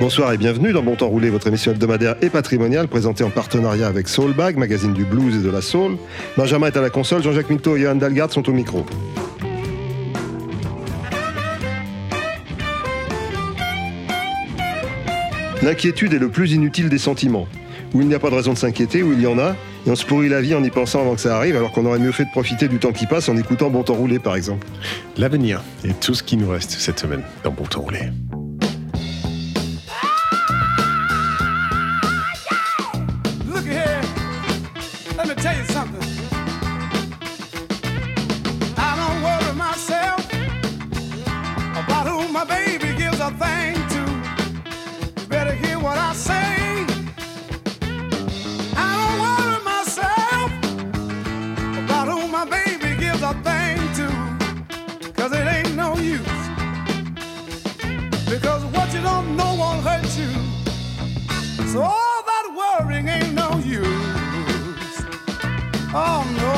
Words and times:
Bonsoir 0.00 0.32
et 0.32 0.38
bienvenue 0.38 0.72
dans 0.72 0.84
Bon 0.84 0.94
Temps 0.94 1.08
Roulé, 1.08 1.28
votre 1.28 1.48
émission 1.48 1.72
hebdomadaire 1.72 2.14
et 2.22 2.30
patrimoniale 2.30 2.86
présentée 2.86 3.24
en 3.24 3.30
partenariat 3.30 3.88
avec 3.88 4.06
Soulbag, 4.06 4.56
magazine 4.56 4.92
du 4.92 5.04
blues 5.04 5.34
et 5.34 5.44
de 5.44 5.50
la 5.50 5.60
soul. 5.60 5.96
Benjamin 6.36 6.68
est 6.68 6.76
à 6.76 6.80
la 6.80 6.88
console, 6.88 7.20
Jean-Jacques 7.20 7.50
Mitteau 7.50 7.76
et 7.76 7.80
Johan 7.80 7.96
Dalgarde 7.96 8.30
sont 8.30 8.48
au 8.48 8.52
micro. 8.52 8.86
L'inquiétude 15.64 16.14
est 16.14 16.20
le 16.20 16.28
plus 16.28 16.52
inutile 16.52 16.88
des 16.88 16.98
sentiments. 16.98 17.48
Où 17.92 18.00
il 18.00 18.06
n'y 18.06 18.14
a 18.14 18.20
pas 18.20 18.30
de 18.30 18.36
raison 18.36 18.52
de 18.52 18.58
s'inquiéter, 18.58 19.02
où 19.02 19.12
il 19.12 19.20
y 19.20 19.26
en 19.26 19.38
a, 19.40 19.56
et 19.84 19.90
on 19.90 19.96
se 19.96 20.06
pourrit 20.06 20.28
la 20.28 20.40
vie 20.40 20.54
en 20.54 20.62
y 20.62 20.70
pensant 20.70 21.00
avant 21.00 21.16
que 21.16 21.20
ça 21.20 21.36
arrive, 21.36 21.56
alors 21.56 21.72
qu'on 21.72 21.86
aurait 21.86 21.98
mieux 21.98 22.12
fait 22.12 22.26
de 22.26 22.30
profiter 22.30 22.68
du 22.68 22.78
temps 22.78 22.92
qui 22.92 23.06
passe 23.06 23.28
en 23.28 23.36
écoutant 23.36 23.68
Bon 23.68 23.82
Temps 23.82 23.94
Roulé 23.94 24.20
par 24.20 24.36
exemple. 24.36 24.64
L'avenir 25.16 25.60
est 25.84 25.98
tout 25.98 26.14
ce 26.14 26.22
qui 26.22 26.36
nous 26.36 26.48
reste 26.48 26.70
cette 26.70 27.00
semaine 27.00 27.22
dans 27.42 27.50
Bon 27.50 27.64
Temps 27.64 27.80
Roulé. 27.80 28.10
Better 45.28 45.52
hear 45.52 45.78
what 45.78 45.98
I 45.98 46.12
say. 46.14 46.86
I 48.76 48.90
don't 48.98 49.18
worry 49.24 49.60
myself 49.64 50.50
about 51.84 52.08
who 52.08 52.28
my 52.28 52.44
baby 52.44 52.96
gives 52.98 53.22
a 53.22 53.34
thing 53.46 53.76
to. 53.98 54.08
It 55.30 55.46
ain't 55.46 55.76
no 55.76 55.96
use. 55.98 56.26
Because 58.28 58.64
what 58.74 58.92
you 58.94 59.02
don't 59.02 59.36
know 59.36 59.54
won't 59.56 59.82
hurt 59.84 60.08
you. 60.16 60.32
So 61.68 61.82
all 61.82 62.22
that 62.30 62.46
worrying 62.80 63.08
ain't 63.08 63.34
no 63.34 63.58
use. 63.58 65.04
Oh 65.92 66.24
no. 66.38 66.57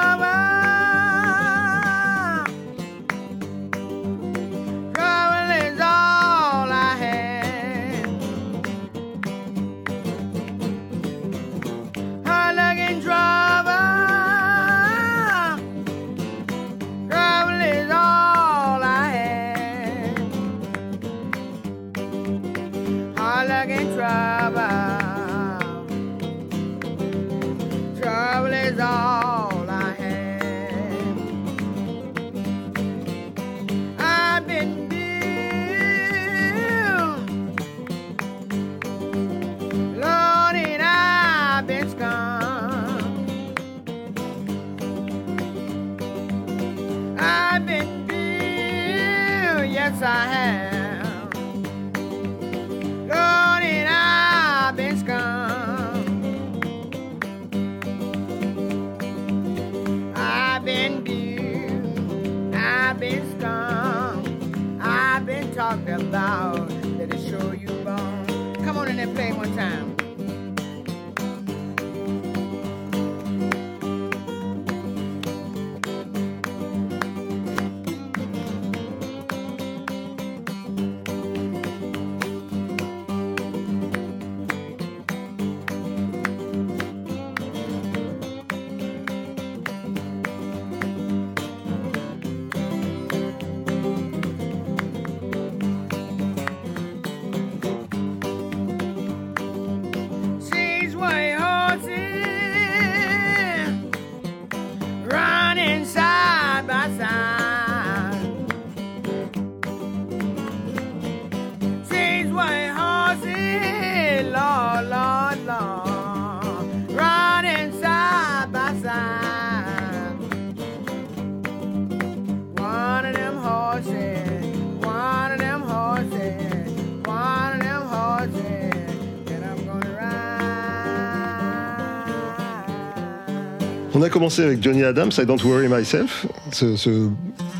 On 134.01 134.03
a 134.03 134.09
commencé 134.09 134.41
avec 134.41 134.63
Johnny 134.63 134.83
Adams, 134.83 135.11
I 135.15 135.27
Don't 135.27 135.37
Worry 135.45 135.67
Myself, 135.67 136.25
ce, 136.51 136.75
ce 136.75 136.89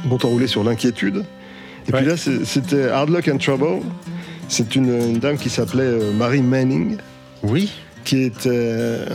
bon 0.05 0.17
temps 0.17 0.29
roulé 0.29 0.47
sur 0.47 0.63
l'inquiétude. 0.63 1.17
Et 1.87 1.93
Ouais. 1.93 1.99
puis 1.99 2.07
là, 2.07 2.15
c'était 2.17 2.87
Hard 2.87 3.11
Luck 3.11 3.27
and 3.27 3.37
Trouble. 3.37 3.83
C'est 4.47 4.75
une, 4.75 4.89
une 4.89 5.19
dame 5.19 5.37
qui 5.37 5.51
s'appelait 5.51 5.83
euh, 5.83 6.11
Mary 6.17 6.41
Manning, 6.41 6.97
Oui. 7.43 7.71
qui 8.03 8.23
était, 8.23 8.49
euh, 8.51 9.05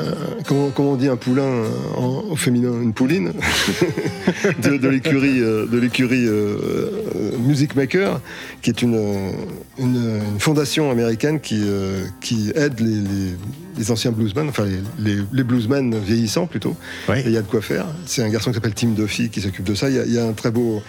comment, 0.46 0.70
comment 0.70 0.92
on 0.92 0.94
dit 0.96 1.08
un 1.08 1.16
poulain 1.16 1.42
euh, 1.42 1.68
en- 1.96 2.26
au 2.30 2.36
féminin 2.36 2.70
Une 2.80 2.92
pouline? 2.92 3.32
De, 4.62 4.88
l'écurie 4.88 5.40
de 5.40 5.78
l'écurie 5.80 6.26
euh, 6.28 6.56
euh, 7.16 7.30
Music 7.44 7.74
Maker, 7.74 8.20
qui 8.62 8.70
est 8.70 8.82
une, 8.82 8.94
une, 9.80 10.20
une 10.32 10.38
fondation 10.38 10.92
américaine 10.92 11.40
qui, 11.40 11.60
qui 12.20 12.52
aide 12.54 12.78
les, 12.78 13.00
les- 13.00 13.36
les 13.78 13.90
anciens 13.90 14.12
bluesmen, 14.12 14.48
enfin 14.48 14.64
les, 14.64 14.80
les, 15.16 15.22
les 15.32 15.42
bluesmen 15.44 15.98
vieillissants 15.98 16.46
plutôt. 16.46 16.76
Et 17.20 17.26
il 17.26 17.32
y 17.32 17.36
a 17.36 17.42
de 17.42 17.46
quoi 17.48 17.60
faire. 17.62 17.86
C'est 18.06 18.22
un 18.22 18.28
garçon 18.28 18.50
qui 18.50 18.54
s'appelle 18.54 18.74
Tim 18.74 18.88
Duffy 18.88 19.28
qui 19.30 19.40
s'occupe 19.40 19.64
de 19.64 19.74
ça. 19.74 19.88
Il 19.90 19.96
y, 19.96 19.98
a, 19.98 20.04
il 20.04 20.12
y 20.12 20.18
a 20.18 20.24
un 20.26 20.32
très 20.32 20.50
beau 20.50 20.82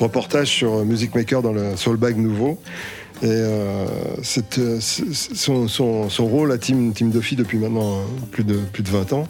reportage 0.00 0.48
sur 0.48 0.74
euh, 0.74 0.84
Music 0.84 1.14
Maker 1.14 1.42
dans 1.42 1.52
le, 1.52 1.76
sur 1.76 1.92
le 1.92 1.98
bag 1.98 2.16
nouveau. 2.16 2.58
Et 3.22 3.26
euh, 3.28 3.86
c'est, 4.22 4.58
euh, 4.58 4.78
son, 4.80 5.68
son- 5.68 6.10
son 6.10 6.26
rôle 6.26 6.50
à 6.50 6.58
Tim, 6.58 6.90
Tim 6.94 7.06
Duffy 7.06 7.36
depuis 7.36 7.58
maintenant 7.58 8.00
plus 8.32 8.42
de, 8.42 8.56
plus 8.72 8.82
de 8.82 8.90
20 8.90 9.12
ans, 9.12 9.28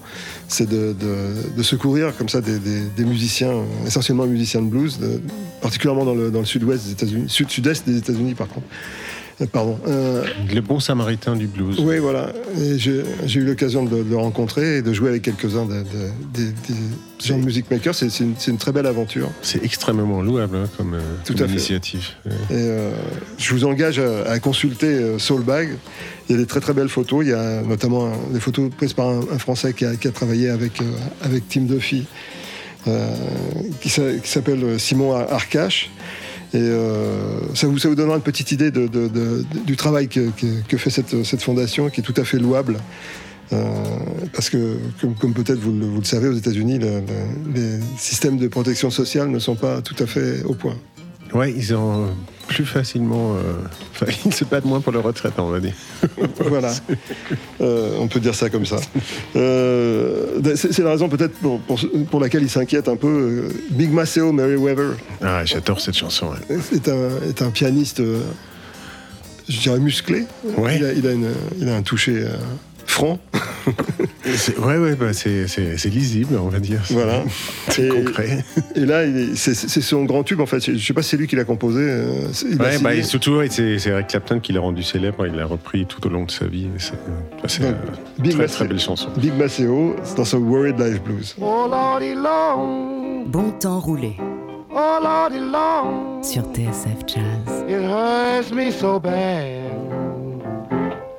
c'est 0.49 0.66
de, 0.69 0.94
de- 0.99 1.55
de 1.56 1.62
secourir 1.62 2.16
comme 2.16 2.31
ça 2.31 2.40
des, 2.40 2.58
des- 2.58 2.87
des 2.96 3.05
musiciens, 3.05 3.52
essentiellement 3.87 4.26
musiciens 4.26 4.62
de 4.62 4.69
blues, 4.69 4.99
de- 4.99 5.20
particulièrement 5.61 6.06
dans 6.06 6.14
le, 6.14 6.31
dans 6.31 6.40
le 6.40 6.44
sud-ouest 6.46 6.87
des 6.87 6.93
États-Unis, 6.93 7.26
sud-sud-est 7.28 7.87
des 7.87 7.99
États-Unis 7.99 8.34
par 8.34 8.49
contre. 8.49 8.66
Euh, 9.40 9.46
Pardon. 9.50 9.78
Euh, 9.88 10.25
Le 10.52 10.60
bon 10.60 10.78
samaritain 10.78 11.34
du 11.34 11.46
blues. 11.48 11.76
oui, 11.81 11.98
voilà. 11.98 12.32
J'ai 12.76 13.02
eu 13.40 13.44
l'occasion 13.44 13.84
de, 13.84 14.02
de 14.02 14.08
le 14.10 14.16
rencontrer 14.16 14.76
et 14.78 14.82
de 14.82 14.92
jouer 14.92 15.08
avec 15.10 15.22
quelques-uns 15.22 15.64
de- 15.66 15.82
de- 15.82 15.82
des, 16.34 16.52
gens 17.25 17.38
de 17.38 17.44
Music 17.44 17.69
Maker. 17.70 17.94
C'est 17.94 18.08
une, 18.20 18.58
très 18.58 18.70
belle 18.70 18.86
aventure. 18.86 19.31
C'est 19.42 19.64
extrêmement 19.64 20.22
louable 20.22 20.56
hein, 20.56 20.69
comme, 20.76 20.94
euh, 20.94 21.00
Tout 21.25 21.32
comme 21.34 21.42
à 21.44 21.46
fait. 21.48 21.52
initiative. 21.54 22.06
Ouais. 22.26 22.32
Et 22.50 22.54
euh, 22.54 22.92
je 23.38 23.52
vous 23.54 23.64
engage 23.64 23.98
à, 23.98 24.31
à 24.31 24.38
consulter 24.38 25.19
Soulbag. 25.19 25.70
Il 26.28 26.32
y 26.32 26.38
a 26.38 26.40
des 26.40 26.46
très 26.46 26.60
très 26.60 26.72
belles 26.72 26.88
photos. 26.88 27.25
Il 27.25 27.30
y 27.30 27.34
a 27.34 27.62
notamment 27.62 28.12
des 28.32 28.40
photos 28.40 28.70
prises 28.76 28.92
par 28.92 29.08
un, 29.08 29.20
un 29.32 29.38
Français 29.38 29.72
qui 29.72 29.84
a, 29.84 29.96
qui 29.96 30.06
a 30.06 30.12
travaillé 30.12 30.48
avec, 30.48 30.80
euh, 30.80 30.84
avec 31.22 31.48
Tim 31.48 31.62
Duffy, 31.62 32.04
qui 33.80 33.88
s'a- 33.88 34.12
qui 34.22 34.28
s'appelle 34.30 34.78
Simon 34.78 35.14
Ar- 35.14 35.32
Arcache. 35.32 35.90
Et 36.54 36.58
euh, 36.58 37.40
ça, 37.54 37.66
vous, 37.66 37.78
donnera 37.96 38.14
une 38.16 38.22
petite 38.22 38.52
idée 38.52 38.70
du 38.70 39.76
travail 39.76 40.08
que, 40.08 40.30
fait 40.78 40.90
cette, 40.90 41.24
fondation, 41.42 41.90
qui 41.90 42.00
est 42.00 42.04
tout 42.04 42.14
à 42.16 42.24
fait 42.24 42.38
louable. 42.38 42.76
Euh, 43.52 43.62
parce 44.32 44.48
que, 44.50 44.76
comme, 45.20 45.34
peut-être 45.34 45.58
vous, 45.58 45.72
le- 45.72 45.86
savez, 46.04 46.28
aux 46.28 46.32
États-Unis, 46.34 46.78
le- 46.78 47.00
le- 47.00 47.54
les 47.54 47.80
systèmes 47.98 48.38
de 48.38 48.48
protection 48.48 48.90
sociale 48.90 49.28
ne 49.28 49.38
sont 49.38 49.56
pas 49.56 49.82
tout 49.82 49.96
à 49.98 50.06
fait 50.06 50.42
au 50.44 50.54
point. 50.54 50.76
Ouais, 51.34 51.52
ils 51.52 51.75
ont 51.75 52.06
plus 52.46 52.64
facilement. 52.64 53.34
euh, 53.36 53.54
Enfin, 53.92 54.06
ils 54.26 54.32
se 54.34 54.44
battent 54.44 54.64
moins 54.64 54.81
pour 54.81 54.92
leur 54.92 55.02
retraite, 55.02 55.32
on 55.38 55.48
va 55.50 55.60
dire. 55.60 55.75
Voilà, 56.38 56.72
Euh, 57.60 57.96
on 57.98 58.06
peut 58.08 58.20
dire 58.20 58.34
ça 58.34 58.50
comme 58.50 58.66
ça. 58.66 58.76
Euh, 59.36 60.40
c'est 60.56 60.78
la 60.81 60.90
raison 60.90 61.08
peut-être 61.08 61.34
pour, 61.38 61.60
pour, 61.60 61.78
pour 62.10 62.20
laquelle 62.20 62.42
il 62.42 62.50
s'inquiète 62.50 62.88
un 62.88 62.96
peu. 62.96 63.48
Big 63.70 63.90
Maceo 63.92 64.32
Merriweather 64.32 64.92
Ah, 65.22 65.44
j'adore 65.44 65.81
cette 65.81 65.96
chanson. 65.96 66.28
ouais. 66.28 66.56
est 66.72 66.88
un, 66.88 67.08
est 67.28 67.42
un 67.42 67.50
pianiste, 67.50 68.00
je 69.48 69.60
dirais 69.60 69.78
musclé. 69.80 70.25
Ouais. 70.56 70.76
Il, 70.76 70.84
a, 70.84 70.92
il 70.92 71.06
a 71.06 71.12
une- 71.12 71.32
il 71.60 71.69
a 71.69 71.76
un 71.76 71.82
toucher 71.82 72.19
euh, 72.25 72.37
franc. 72.86 73.19
C'est- 74.36 74.58
Ouais, 74.58 74.78
ouais, 74.78 74.94
bah, 74.94 75.12
c'est 75.12 75.46
c'est- 75.48 75.76
c'est 75.76 75.88
lisible, 75.90 76.38
on 76.42 76.48
va 76.48 76.58
dire. 76.58 76.81
C'est- 76.84 76.94
Voilà. 76.94 77.22
C'est 77.69 77.86
Et- 77.86 77.88
concret. 77.88 78.44
Et 78.75 78.81
là, 78.86 79.04
il 79.04 79.16
est- 79.19 79.34
c'est 79.36 79.54
c'est 79.54 79.81
son 79.82 80.04
grand 80.04 80.22
tube 80.25 80.40
en 80.40 80.46
fait. 80.46 80.60
Je 80.64 80.72
ne 80.72 80.78
sais 80.78 80.92
pas 80.94 81.02
si 81.02 81.10
c'est 81.10 81.16
lui 81.19 81.26
qui 81.26 81.36
l'a 81.36 81.44
composé. 81.44 81.81
euh, 81.82 82.32
c'est- 82.32 82.46
il 82.50 82.60
Ouais, 82.60 82.78
bah, 82.78 82.94
et 82.94 83.02
surtout, 83.02 83.32
ouais, 83.32 83.48
c'est 83.50 83.78
c'est 83.78 83.90
Eric 83.90 84.08
Clapton 84.08 84.40
qui 84.40 84.52
l'a 84.52 84.60
rendu 84.60 84.82
célèbre. 84.82 85.26
Il 85.26 85.34
l'a 85.34 85.44
repris 85.46 85.84
tout 85.86 86.04
au 86.06 86.10
long 86.10 86.25
de 86.25 86.31
sa 86.31 86.46
vie. 86.46 86.64
et 86.64 86.78
C'est 86.78 86.92
c'est, 87.46 87.62
Donc, 87.62 87.75
euh, 87.75 88.22
Big 88.22 88.32
très, 88.32 88.42
Maceo. 88.42 88.54
très 88.54 88.69
belle 88.69 88.81
chanson. 88.81 89.08
Big 89.19 89.32
Maceo, 89.37 89.96
c'est 90.04 90.16
dans 90.16 90.25
son 90.25 90.38
Worried 90.38 90.78
Life 90.80 91.02
Blues. 91.02 91.34
Oh 91.40 91.66
Lordy 91.70 92.14
long, 92.14 93.25
Bon 93.26 93.50
temps 93.52 93.80
roulé 93.80 94.14
oh 94.70 94.98
Lordy 95.02 95.38
long, 95.38 96.22
sur 96.22 96.42
TSF 96.52 96.98
Jazz. 97.06 97.64
it 97.69 97.76
hurts 97.84 98.52
me 98.52 98.70
so 98.70 98.98
bad 98.98 99.62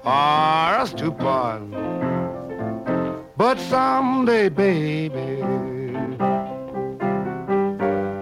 for 0.06 0.12
us 0.12 0.94
to 0.94 1.12
part. 1.12 1.64
But 3.36 3.60
someday, 3.60 4.50
baby, 4.50 5.42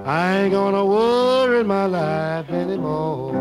I 0.06 0.38
ain't 0.38 0.54
gonna 0.54 0.86
worry 0.86 1.62
my 1.66 1.86
life 1.86 2.50
anymore. 2.50 3.34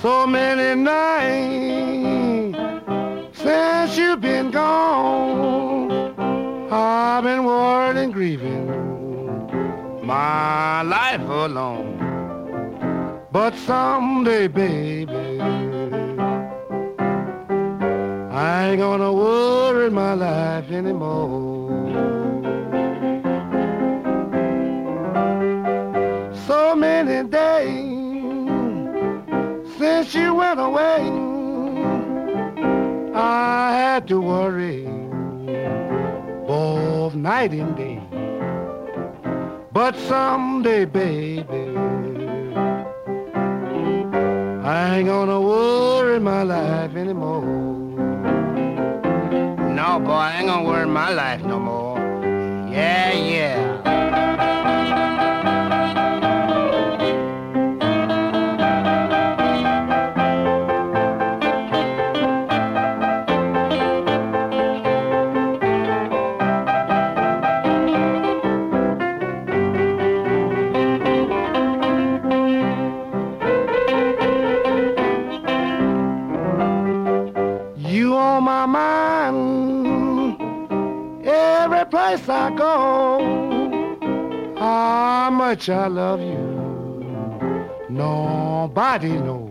So 0.00 0.26
many 0.26 0.74
nights 0.80 2.56
since 3.38 3.98
you've 3.98 4.22
been 4.22 4.50
gone, 4.50 5.92
I've 6.72 7.22
been 7.22 7.44
worried 7.44 7.98
and 7.98 8.14
grieving 8.14 8.66
my 10.02 10.80
life 10.80 11.20
alone. 11.20 11.87
But 13.30 13.54
someday, 13.56 14.48
baby, 14.48 15.38
I 18.30 18.68
ain't 18.68 18.80
gonna 18.80 19.12
worry 19.12 19.90
my 19.90 20.14
life 20.14 20.70
anymore. 20.70 21.68
So 26.46 26.74
many 26.74 27.28
days 27.28 27.98
since 29.78 30.14
you 30.14 30.34
went 30.34 30.58
away, 30.58 31.02
I 33.14 33.72
had 33.76 34.08
to 34.08 34.22
worry 34.22 34.84
both 36.46 37.14
night 37.14 37.52
and 37.52 37.76
day. 37.76 38.00
But 39.70 39.96
someday, 39.96 40.86
baby, 40.86 41.67
I 44.68 44.98
ain't 44.98 45.08
gonna 45.08 45.40
worry 45.40 46.20
my 46.20 46.42
life 46.42 46.94
anymore. 46.94 47.40
No, 49.78 49.98
boy, 49.98 50.12
I 50.12 50.36
ain't 50.36 50.46
gonna 50.46 50.68
worry 50.68 50.86
my 50.86 51.10
life 51.10 51.42
no 51.42 51.58
more. 51.58 51.96
Yeah, 52.70 53.14
yeah. 53.14 53.67
Much 85.48 85.70
I 85.70 85.86
love 85.86 86.20
you, 86.20 86.46
nobody 87.88 89.14
knows. 89.26 89.48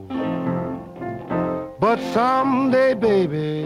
But 1.79 1.97
someday, 2.13 2.93
baby, 2.93 3.65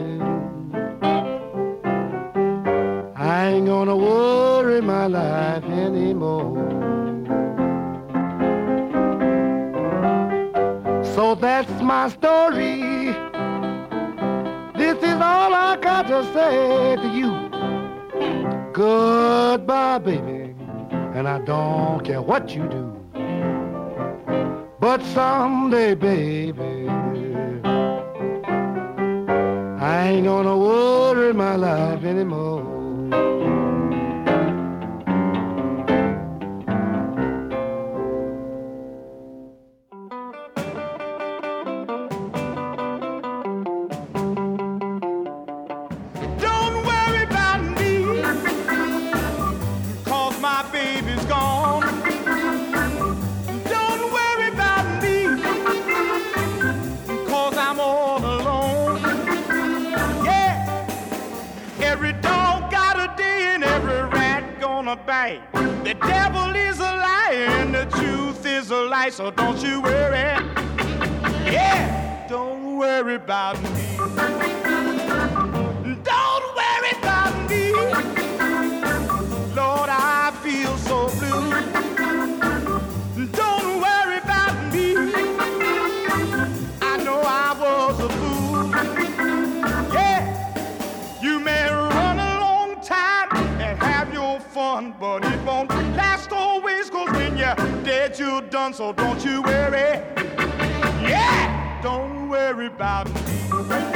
I 3.18 3.48
ain't 3.50 3.66
gonna 3.66 3.98
worry 3.98 4.80
my 4.80 5.08
life 5.08 5.66
anymore. 5.66 6.56
So 11.16 11.36
that's 11.36 11.76
my 11.82 12.08
story. 12.18 13.12
This 14.82 14.98
is 15.12 15.20
all 15.34 15.52
I 15.70 15.78
got 15.82 16.04
to 16.14 16.20
say 16.36 16.96
to 17.04 17.08
you. 17.20 17.32
Goodbye, 18.72 19.98
baby, 19.98 20.31
and 21.14 21.28
I 21.28 21.40
don't 21.40 22.04
care 22.06 22.22
what 22.22 22.56
you 22.56 22.68
do. 22.70 22.98
But 24.80 25.04
someday, 25.04 25.94
baby, 25.94 26.88
I 29.80 30.08
ain't 30.08 30.26
gonna 30.26 30.58
worry 30.58 31.34
my 31.34 31.56
life 31.56 32.04
anymore. 32.04 32.61
Don't 69.52 69.64
you 69.64 69.82
worry. 69.82 70.11
Done. 98.62 98.74
So 98.76 98.94
don't 98.94 99.26
you 99.26 99.42
worry. 99.42 100.00
Yeah, 101.02 101.82
don't 101.82 102.30
worry 102.30 102.68
about 102.68 103.08
me. 103.10 103.91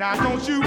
Now 0.00 0.14
don't 0.14 0.48
you 0.48 0.59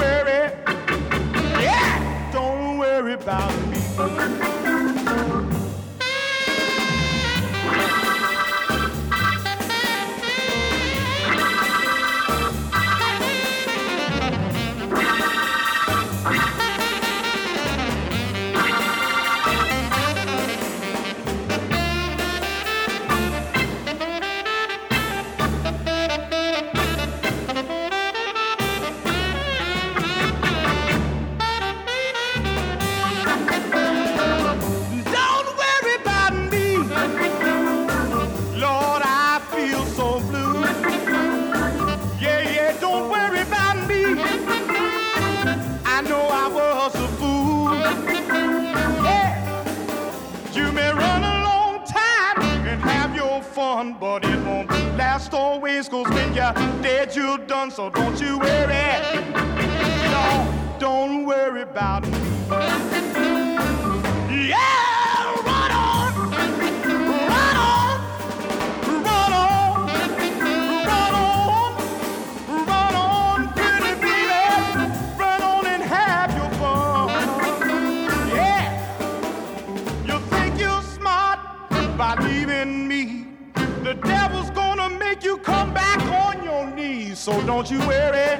The 83.93 83.99
devil's 84.07 84.49
gonna 84.51 84.89
make 84.89 85.23
you 85.23 85.37
come 85.37 85.71
back 85.71 86.01
on 86.07 86.43
your 86.43 86.65
knees. 86.75 87.19
So 87.19 87.39
don't 87.45 87.69
you 87.69 87.77
worry. 87.79 88.39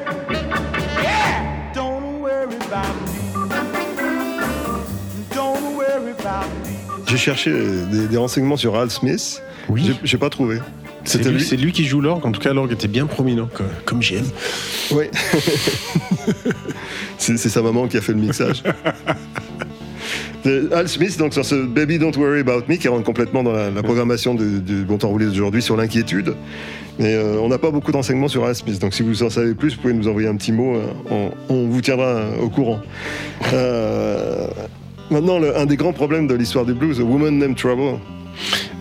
Yeah, 1.03 1.71
don't 1.73 2.21
worry 2.21 2.55
about 2.55 2.95
me. 3.05 3.19
Don't 5.29 5.75
worry 5.77 6.11
about 6.11 6.47
me. 6.65 6.73
J'ai 7.05 7.17
cherché 7.17 7.51
des, 7.51 8.07
des 8.07 8.17
renseignements 8.17 8.57
sur 8.57 8.75
Al 8.75 8.89
Smith. 8.89 9.43
Oui. 9.69 9.95
J'ai- 10.03 10.17
pas 10.17 10.29
trouvé. 10.31 10.57
C'est 11.05 11.23
lui, 11.23 11.57
lui. 11.57 11.71
qui 11.71 11.85
joue 11.85 12.01
l'orgue. 12.01 12.25
En 12.25 12.31
tout 12.31 12.41
cas, 12.41 12.53
l'orgue 12.53 12.71
était 12.71 12.87
bien 12.87 13.05
prominent, 13.05 13.47
comme, 13.53 13.67
comme 13.85 14.01
j'aime. 14.01 14.25
Oui. 14.91 15.05
c'est 17.17 17.37
sa 17.37 17.61
maman 17.61 17.87
qui 17.87 17.97
a 17.97 18.01
fait 18.01 18.13
le 18.13 18.19
mixage. 18.19 18.63
Euh, 20.45 20.67
Al 20.73 20.87
Smith, 20.89 21.17
donc 21.17 21.33
sur 21.33 21.45
ce 21.45 21.55
Baby 21.55 21.99
Don't 21.99 22.11
Worry 22.17 22.41
About 22.41 22.63
Me, 22.67 22.75
qui 22.75 22.87
rentre 22.87 23.03
complètement 23.03 23.43
dans 23.43 23.53
la, 23.53 23.71
programmation 23.81 24.35
de- 24.35 24.59
du 24.59 24.83
Bon 24.83 24.97
Temps 24.97 25.07
Roulé 25.09 25.25
d'aujourd'hui 25.25 25.61
sur 25.61 25.77
l'inquiétude. 25.77 26.33
Mais 26.99 27.15
euh, 27.15 27.37
on 27.39 27.47
n'a 27.47 27.57
pas 27.57 27.71
beaucoup 27.71 27.91
d'enseignements 27.91 28.27
sur 28.27 28.43
Al 28.45 28.53
Smith, 28.55 28.79
donc 28.79 28.93
si 28.93 29.03
vous 29.03 29.23
en 29.23 29.29
savez 29.29 29.53
plus, 29.55 29.75
vous 29.75 29.81
pouvez 29.81 29.93
nous 29.93 30.07
envoyer 30.07 30.27
un 30.27 30.35
petit 30.35 30.51
mot, 30.51 30.75
euh, 30.75 31.29
on, 31.49 31.67
vous 31.67 31.81
tiendra 31.81 32.23
au 32.41 32.49
courant. 32.49 32.79
Euh, 33.53 34.47
maintenant, 35.09 35.39
un 35.55 35.65
des 35.65 35.77
grands 35.77 35.93
problèmes 35.93 36.27
de 36.27 36.35
l'histoire 36.35 36.65
du 36.65 36.73
blues, 36.73 36.99
A 36.99 37.03
Woman 37.03 37.37
Named 37.37 37.55
Trouble. 37.57 37.99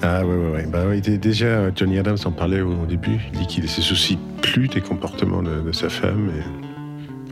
Ah 0.02 0.26
ouais, 0.26 0.34
ouais, 0.34 0.50
ouais. 0.52 0.66
Bah, 0.66 0.86
ouais, 0.86 1.00
dé- 1.00 1.18
déjà, 1.18 1.72
Johnny 1.74 1.98
Adams 1.98 2.18
en 2.24 2.32
parlait 2.32 2.60
au, 2.60 2.74
début. 2.88 3.20
Il 3.32 3.40
dit 3.40 3.46
qu'il 3.46 3.62
ne 3.62 3.68
se 3.68 3.80
soucie 3.82 4.18
plus 4.42 4.66
des 4.68 4.80
comportements 4.80 5.42
de, 5.42 5.70
sa 5.72 5.88
femme. 5.88 6.30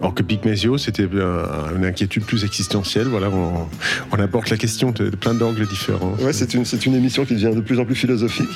Alors 0.01 0.15
que 0.15 0.23
Pygmésio, 0.23 0.79
c'était 0.79 1.05
un- 1.05 1.77
une 1.77 1.85
inquiétude 1.85 2.25
plus 2.25 2.45
existentielle. 2.45 3.09
Voilà, 3.09 3.29
on, 3.29 3.69
on 4.11 4.19
aborde 4.19 4.49
la 4.49 4.57
question 4.57 4.93
de, 4.93 5.11
de 5.11 5.17
plein 5.17 5.35
d'angles 5.35 5.67
différents. 5.69 6.15
Ouais, 6.21 6.33
c'est 6.33 6.55
une, 6.55 6.65
c'est 6.65 6.87
une 6.87 6.95
émission 6.95 7.25
qui 7.27 7.35
devient 7.35 7.55
de 7.55 7.61
plus 7.61 7.79
en 7.79 7.85
plus 7.85 7.95
philosophique. 7.95 8.49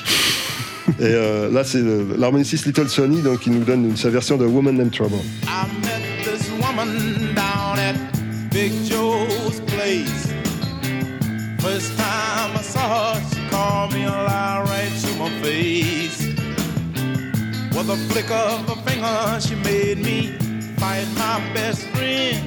Et 0.99 1.03
euh, 1.03 1.51
là, 1.51 1.63
c'est 1.63 1.81
le- 1.81 2.15
l'harmoniciste 2.17 2.65
Little 2.65 2.89
Sonny 2.89 3.21
donc, 3.21 3.41
qui 3.41 3.51
nous 3.51 3.63
donne 3.63 3.85
une- 3.91 3.97
sa 3.97 4.09
version 4.09 4.37
de 4.37 4.45
Woman 4.45 4.75
Named 4.75 4.91
Trouble. 4.91 5.17
I 5.43 5.67
met 5.83 6.23
this 6.23 6.49
woman 6.59 6.87
down 7.35 7.77
at 7.77 7.95
Big 8.51 8.71
Joe's 8.89 9.59
place. 9.67 10.29
First 11.59 11.95
time 11.97 12.55
I 12.59 12.63
saw 12.63 13.13
her, 13.13 13.21
she 13.31 13.39
called 13.51 13.93
me 13.93 14.05
a 14.05 14.09
lie 14.09 14.63
right 14.65 14.91
to 15.01 15.23
my 15.23 15.29
face. 15.43 16.25
With 17.75 17.89
a 17.89 17.97
flick 18.09 18.29
of 18.31 18.69
a 18.69 18.89
finger, 18.89 19.39
she 19.41 19.55
made 19.55 20.03
me 20.03 20.31
fight 20.85 21.07
my 21.17 21.37
best 21.53 21.81
friend. 21.93 22.37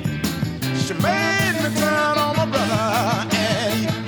She 0.82 0.94
made 0.94 1.54
me 1.62 1.68
turn 1.80 2.14
on 2.24 2.36
my 2.36 2.46
brother, 2.52 3.36
and 3.46 4.07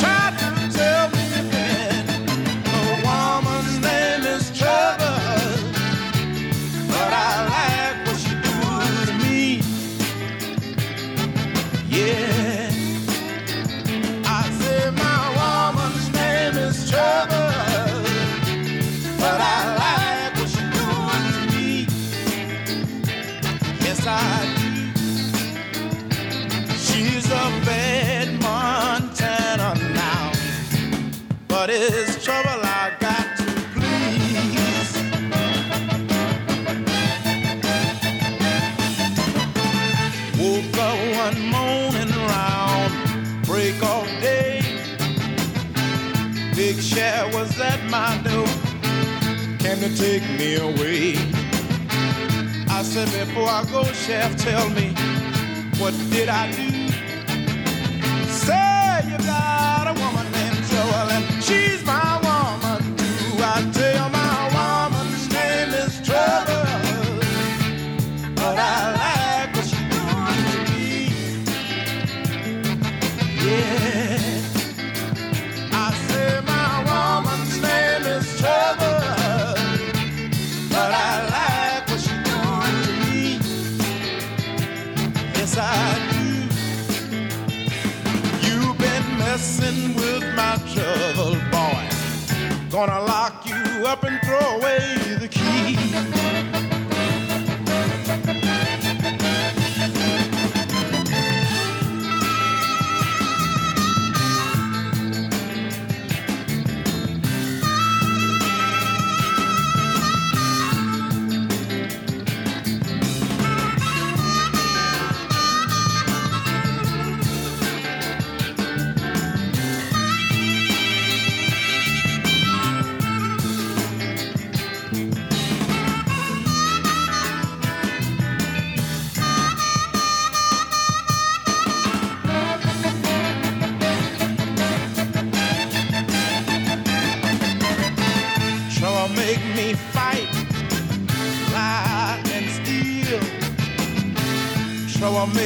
You 49.80 49.88
take 49.96 50.22
me 50.38 50.56
away? 50.56 51.14
I 52.68 52.82
said, 52.82 53.08
before 53.26 53.48
I 53.48 53.64
go, 53.72 53.82
Chef, 53.84 54.36
tell 54.36 54.68
me, 54.68 54.92
what 55.78 55.94
did 56.10 56.28
I 56.28 56.52
do? 56.52 56.69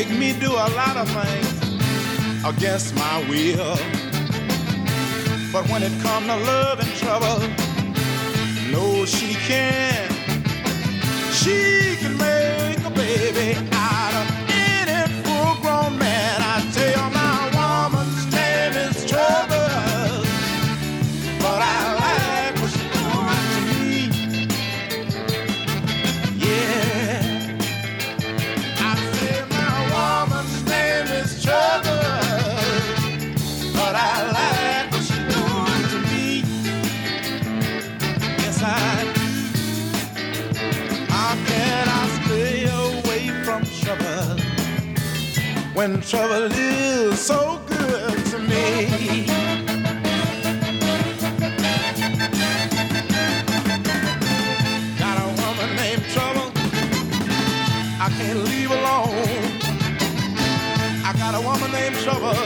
Make 0.09 0.19
me 0.19 0.33
do 0.39 0.53
a 0.53 0.69
lot 0.77 0.97
of 0.97 1.09
things 1.09 2.45
against 2.45 2.95
my 2.97 3.19
will. 3.29 3.77
But 5.53 5.69
when 5.71 5.83
it 5.83 5.93
come 6.03 6.27
to 6.27 6.37
love 6.37 6.81
and 6.81 6.91
trouble, 6.97 7.39
no, 8.71 9.05
she 9.07 9.35
can't. 9.35 10.13
She 11.33 11.94
when 45.89 46.01
trouble 46.01 46.49
is 46.53 47.21
so 47.21 47.61
good 47.67 48.17
to 48.31 48.39
me? 48.39 49.27
Got 54.99 55.17
a 55.21 55.27
woman 55.43 55.71
named 55.77 56.05
Trouble. 56.15 56.49
I 58.01 58.09
can't 58.17 58.45
leave 58.45 58.71
alone. 58.71 59.43
I 61.05 61.13
got 61.19 61.35
a 61.35 61.43
woman 61.49 61.71
named 61.73 61.97
Trouble, 61.97 62.41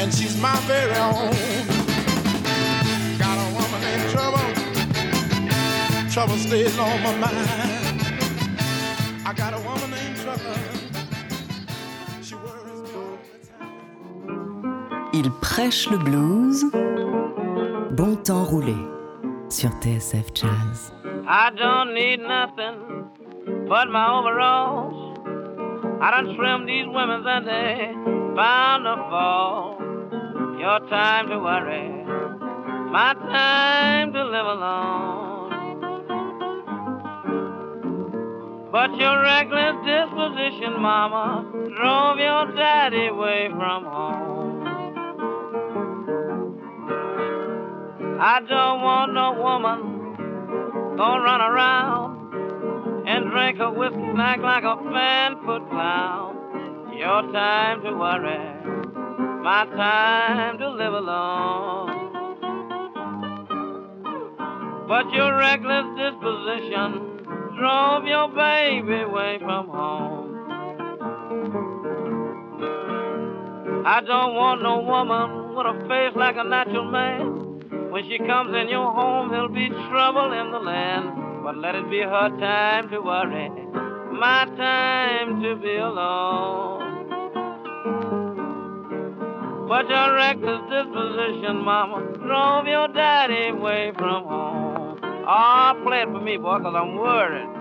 and 0.00 0.14
she's 0.14 0.40
my 0.40 0.56
very 0.60 0.96
own. 0.96 1.34
Got 3.18 3.36
a 3.44 3.48
woman 3.58 3.80
named 3.82 4.08
Trouble. 4.14 4.48
Trouble 6.10 6.38
stays 6.38 6.78
on 6.78 7.02
my 7.02 7.14
mind. 7.18 7.96
I 9.26 9.34
got 9.36 9.52
a 9.52 9.60
woman 9.60 9.90
named 9.90 10.16
Trouble. 10.16 10.85
Il 15.18 15.30
prêche 15.30 15.88
le 15.88 15.96
blues. 15.96 16.66
Bon 17.92 18.16
temps 18.16 18.44
roulé 18.44 18.76
sur 19.48 19.70
TSF 19.80 20.26
Jazz. 20.34 20.92
I 21.26 21.48
don't 21.56 21.94
need 21.94 22.20
nothing 22.20 23.06
but 23.66 23.88
my 23.88 24.10
overalls. 24.12 25.16
I 26.02 26.10
done 26.10 26.36
trimmed 26.36 26.68
these 26.68 26.86
women 26.86 27.26
and 27.26 27.46
they 27.46 27.94
bound 28.36 28.84
to 28.84 28.96
fall. 29.08 29.78
Your 30.60 30.80
time 30.90 31.28
to 31.28 31.38
worry, 31.38 31.88
my 32.92 33.14
time 33.32 34.12
to 34.12 34.22
live 34.22 34.46
alone. 34.46 35.46
But 38.70 38.94
your 38.98 39.22
reckless 39.22 39.76
disposition, 39.82 40.78
mama, 40.78 41.46
drove 41.74 42.18
your 42.18 42.54
daddy 42.54 43.06
away 43.06 43.48
from 43.56 43.84
home. 43.86 44.45
I 48.18 48.40
don't 48.40 48.80
want 48.80 49.12
no 49.12 49.32
woman 49.42 50.96
gonna 50.96 51.22
run 51.22 51.40
around 51.42 53.06
and 53.06 53.30
drink 53.30 53.58
a 53.60 53.70
whiskey 53.70 54.00
and 54.00 54.18
act 54.18 54.40
like 54.40 54.64
a 54.64 54.76
fan 54.90 55.36
foot 55.44 55.68
clown. 55.68 56.94
Your 56.96 57.30
time 57.30 57.82
to 57.82 57.92
worry, 57.92 58.40
my 59.42 59.66
time 59.76 60.56
to 60.56 60.70
live 60.70 60.94
alone. 60.94 61.90
But 64.88 65.12
your 65.12 65.36
reckless 65.36 65.84
disposition 66.00 67.20
drove 67.58 68.06
your 68.06 68.28
baby 68.28 69.02
away 69.02 69.38
from 69.40 69.68
home. 69.68 70.32
I 73.84 74.00
don't 74.00 74.34
want 74.34 74.62
no 74.62 74.80
woman 74.80 75.54
with 75.54 75.66
a 75.66 75.86
face 75.86 76.16
like 76.16 76.36
a 76.38 76.44
natural 76.44 76.90
man. 76.90 77.45
When 77.96 78.04
she 78.10 78.18
comes 78.18 78.54
in 78.54 78.68
your 78.68 78.92
home, 78.92 79.30
there'll 79.30 79.48
be 79.48 79.70
trouble 79.88 80.30
in 80.30 80.52
the 80.52 80.58
land. 80.58 81.42
But 81.42 81.56
let 81.56 81.74
it 81.74 81.88
be 81.88 82.00
her 82.00 82.28
time 82.38 82.90
to 82.90 83.00
worry, 83.00 83.48
my 84.12 84.44
time 84.54 85.40
to 85.42 85.56
be 85.56 85.76
alone. 85.76 87.08
But 89.66 89.88
your 89.88 90.14
reckless 90.14 90.60
disposition, 90.68 91.64
mama, 91.64 92.12
drove 92.18 92.66
your 92.66 92.88
daddy 92.88 93.56
away 93.56 93.92
from 93.96 94.24
home. 94.24 95.00
Oh, 95.26 95.80
play 95.82 96.02
it 96.02 96.08
for 96.12 96.20
me, 96.20 96.36
boy, 96.36 96.58
cause 96.58 96.74
I'm 96.76 96.96
worried. 96.96 97.55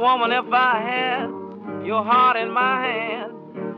Woman, 0.00 0.32
if 0.32 0.50
I 0.50 0.80
had 0.80 1.86
your 1.86 2.02
heart 2.02 2.36
in 2.38 2.50
my 2.50 2.86
hand, 2.86 3.32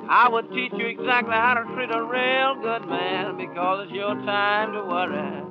I 0.08 0.28
would 0.28 0.48
teach 0.50 0.72
you 0.72 0.86
exactly 0.86 1.34
how 1.34 1.54
to 1.54 1.64
treat 1.74 1.90
a 1.90 2.02
real 2.02 2.54
good 2.62 2.88
man 2.88 3.36
because 3.36 3.86
it's 3.86 3.92
your 3.92 4.14
time 4.22 4.72
to 4.72 4.84
worry, 4.84 5.42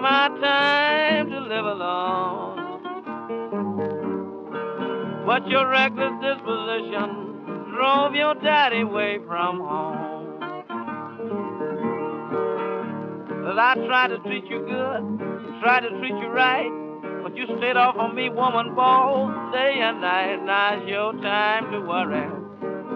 my 0.00 0.28
time 0.40 1.30
to 1.30 1.40
live 1.40 1.66
alone. 1.66 2.56
But 5.26 5.46
your 5.48 5.68
reckless 5.68 6.12
disposition 6.20 7.70
drove 7.70 8.14
your 8.16 8.34
daddy 8.34 8.80
away 8.80 9.18
from 9.26 9.60
home. 9.60 10.40
That 13.44 13.58
I 13.60 13.74
tried 13.86 14.08
to 14.08 14.18
treat 14.26 14.44
you 14.46 14.58
good, 14.66 15.60
tried 15.62 15.80
to 15.80 15.90
treat 16.00 16.16
you 16.18 16.28
right, 16.28 16.70
but 16.70 16.85
you 17.36 17.46
stayed 17.58 17.76
off 17.76 17.96
on 17.96 18.14
me, 18.14 18.30
woman, 18.30 18.74
both 18.74 19.52
day 19.52 19.78
and 19.80 20.00
night. 20.00 20.42
Now 20.44 20.78
it's 20.78 20.88
your 20.88 21.12
time 21.20 21.70
to 21.70 21.80
worry, 21.80 22.26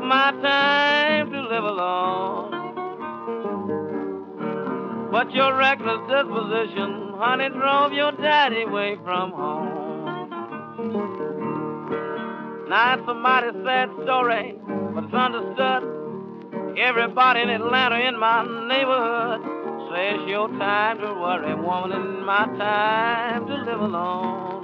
my 0.02 0.32
time 0.40 1.30
to 1.30 1.40
live 1.42 1.64
alone. 1.64 2.56
But 5.12 5.32
your 5.34 5.56
reckless 5.56 6.00
disposition, 6.08 7.12
honey, 7.16 7.48
drove 7.50 7.92
your 7.92 8.12
daddy 8.12 8.62
away 8.62 8.96
from 9.04 9.32
home. 9.32 10.30
Now 12.68 12.94
it's 12.94 13.08
a 13.08 13.14
mighty 13.14 13.50
sad 13.64 13.90
story, 14.04 14.56
but 14.94 15.04
it's 15.04 15.14
understood. 15.14 15.84
Everybody 16.78 17.42
in 17.42 17.50
Atlanta, 17.50 17.98
in 18.08 18.18
my 18.18 18.42
neighborhood, 18.68 19.59
says 19.90 20.20
your 20.26 20.48
time 20.58 20.98
to 20.98 21.12
worry, 21.14 21.54
woman, 21.54 21.92
and 21.92 22.24
my 22.24 22.46
time 22.58 23.46
to 23.46 23.54
live 23.54 23.80
alone. 23.80 24.62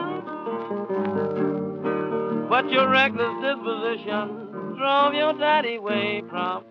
But 2.49 2.71
your 2.71 2.89
reckless 2.89 3.35
disposition 3.43 4.75
drove 4.77 5.15
your 5.15 5.33
daddy 5.35 5.77
away 5.77 6.23
from 6.31 6.63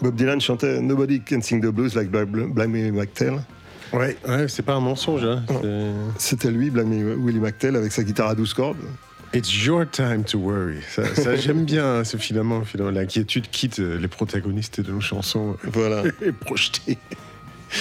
Bob 0.00 0.16
Dylan 0.16 0.40
chantait 0.40 0.80
Nobody 0.80 1.20
Can 1.20 1.40
Sing 1.42 1.60
the 1.60 1.70
Blues 1.70 1.94
like 1.94 2.10
Blamey 2.10 2.90
McTell. 2.90 3.40
Ouais, 3.92 4.16
ouais 4.26 4.48
c'est 4.48 4.62
pas 4.62 4.74
un 4.74 4.80
mensonge. 4.80 5.24
Hein. 5.24 5.42
C'était 6.18 6.50
lui, 6.50 6.70
Blamey 6.70 7.02
Willie 7.02 7.40
McTell, 7.40 7.76
avec 7.76 7.92
sa 7.92 8.02
guitare 8.02 8.28
à 8.28 8.34
12 8.34 8.54
cordes. 8.54 8.78
It's 9.34 9.64
your 9.64 9.86
time 9.90 10.24
to 10.24 10.38
worry. 10.38 10.80
Ça, 10.94 11.02
ça, 11.14 11.36
j'aime 11.36 11.64
bien 11.64 11.86
hein, 12.00 12.04
ce 12.04 12.16
finalement, 12.18 12.62
finalement. 12.64 12.90
L'inquiétude 12.92 13.48
quitte 13.50 13.78
euh, 13.80 13.98
les 13.98 14.08
protagonistes 14.08 14.80
de 14.80 14.92
nos 14.92 15.00
chansons 15.00 15.56
Voilà. 15.64 16.02
et 16.22 16.32
projetée. 16.32 16.98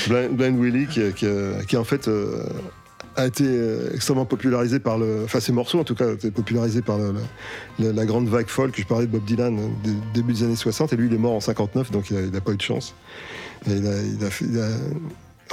Blind, 0.07 0.31
Blind 0.37 0.57
Willie, 0.57 0.87
qui, 0.87 1.01
qui, 1.13 1.25
qui 1.67 1.75
en 1.75 1.83
fait 1.83 2.07
euh, 2.07 2.43
a 3.17 3.25
été 3.27 3.43
euh, 3.45 3.91
extrêmement 3.93 4.23
popularisé 4.25 4.79
par 4.79 4.97
le. 4.97 5.23
Enfin, 5.25 5.41
ces 5.41 5.51
morceaux 5.51 5.79
en 5.79 5.83
tout 5.83 5.95
cas, 5.95 6.05
ont 6.07 6.13
été 6.13 6.31
popularisés 6.31 6.81
par 6.81 6.97
le- 6.97 7.13
la, 7.79 7.91
la 7.91 8.05
grande 8.05 8.29
vague 8.29 8.47
folk 8.47 8.71
que 8.71 8.81
je 8.81 8.87
parlais 8.87 9.05
de 9.05 9.11
Bob 9.11 9.25
Dylan 9.25 9.59
euh, 9.59 9.67
des- 9.83 9.97
début 10.21 10.31
des 10.31 10.43
années 10.43 10.55
60. 10.55 10.93
Et 10.93 10.95
lui, 10.95 11.07
il 11.07 11.13
est 11.13 11.17
mort 11.17 11.33
en 11.33 11.41
59, 11.41 11.91
donc 11.91 12.09
il 12.11 12.31
n'a 12.31 12.39
pas 12.39 12.53
eu 12.53 12.57
de 12.57 12.61
chance. 12.61 12.95
Et 13.69 13.73
il, 13.73 13.85
a, 13.85 14.01
il 14.01 14.23
a 14.25 14.29
fait- 14.29 14.45
il 14.45 14.57
a 14.61 14.69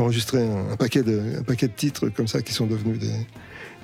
enregistré 0.01 0.39
un, 0.47 0.71
un 0.73 0.77
paquet 0.77 1.03
de, 1.03 1.21
un 1.41 1.43
paquet 1.43 1.67
de 1.67 1.73
titres 1.73 2.09
comme 2.11 2.29
ça 2.29 2.41
qui 2.41 2.53
sont 2.53 2.67
devenus 2.67 3.01
des, 3.01 3.11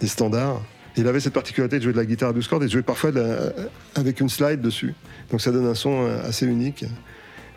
des 0.01 0.07
standards. 0.07 0.63
Il 0.97 1.09
avait 1.09 1.21
cette 1.21 1.33
particularité 1.33 1.79
de 1.79 1.83
jouer 1.83 1.93
de 1.93 1.99
la 1.99 2.05
guitare 2.07 2.31
à 2.31 2.33
12 2.33 2.47
cordes 2.49 2.63
et 2.63 2.67
de 2.67 2.71
jouer 2.73 2.83
parfois 2.83 3.11
de 3.11 3.21
la- 3.21 3.53
avec 3.97 4.21
une 4.21 4.29
slide 4.29 4.61
dessus. 4.61 4.95
Donc 5.31 5.41
ça 5.41 5.51
donne 5.51 5.67
un 5.67 5.75
son 5.75 6.05
euh, 6.07 6.23
assez 6.29 6.47
unique. 6.47 6.85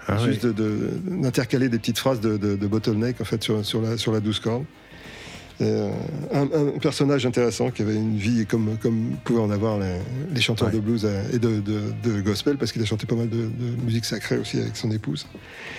Ah 0.08 0.17
juste 0.26 0.45
de- 0.45 0.52
de- 0.54 0.91
d'intercaler 1.21 1.67
des 1.69 1.78
petites 1.80 2.00
phrases 2.00 2.21
de, 2.21 2.38
bottleneck 2.67 3.19
en 3.21 3.26
fait 3.26 3.43
sur, 3.43 3.63
sur 3.65 3.82
la 3.82 3.97
sur 3.97 4.12
la 4.13 4.21
douze 4.21 4.39
cordes. 4.39 4.63
Et, 5.60 5.63
euh, 5.65 5.89
un, 6.34 6.43
un 6.43 6.80
personnage 6.80 7.26
intéressant 7.26 7.71
qui 7.71 7.82
avait 7.82 7.95
une 7.95 8.15
vie 8.15 8.45
comme 8.45 8.78
comme 8.78 9.17
pouvaient 9.23 9.41
en 9.41 9.50
avoir 9.52 9.80
les, 9.80 9.97
les 10.34 10.39
chanteurs 10.41 10.67
Ouais. 10.69 10.73
de 10.76 10.80
blues 10.80 11.04
euh, 11.06 11.23
et 11.34 11.39
de, 11.39 11.60
de- 11.60 11.93
de 12.04 12.21
gospel 12.21 12.58
parce 12.58 12.71
qu'il 12.71 12.82
a 12.82 12.86
chanté 12.86 13.06
pas 13.08 13.15
mal 13.15 13.28
de, 13.30 13.38
de 13.47 13.84
musique 13.84 14.06
sacrée 14.06 14.38
aussi 14.38 14.60
avec 14.60 14.78
son 14.78 14.91
épouse. 14.91 15.28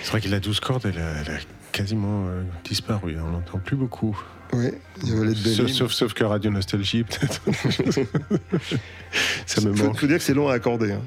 C'est 0.02 0.10
vrai 0.10 0.20
qu'il 0.20 0.34
a 0.34 0.40
12 0.40 0.60
cordes, 0.60 0.82
elle 0.84 1.00
a, 1.00 1.20
elle 1.22 1.32
a 1.34 1.38
quasiment 1.72 2.26
euh, 2.28 2.42
disparu. 2.64 3.16
On 3.24 3.30
l'entend 3.30 3.58
plus 3.58 3.76
beaucoup. 3.76 4.16
Oui, 4.52 4.68
il 5.02 5.08
y 5.08 5.12
avait 5.12 5.26
les 5.26 5.34
de 5.34 5.48
Sauf, 5.48 5.70
sauf, 5.70 5.92
sauf 5.92 6.14
que 6.14 6.24
Radio 6.24 6.50
Nostalgie, 6.50 7.04
peut-être. 7.04 7.40
ça 9.46 9.60
me 9.60 9.72
manque. 9.72 9.98
faut 10.00 10.06
dire 10.06 10.18
que 10.18 10.22
c'est 10.24 10.34
long 10.34 10.48
à 10.48 10.54
accorder. 10.54 10.92
hein. 10.92 11.02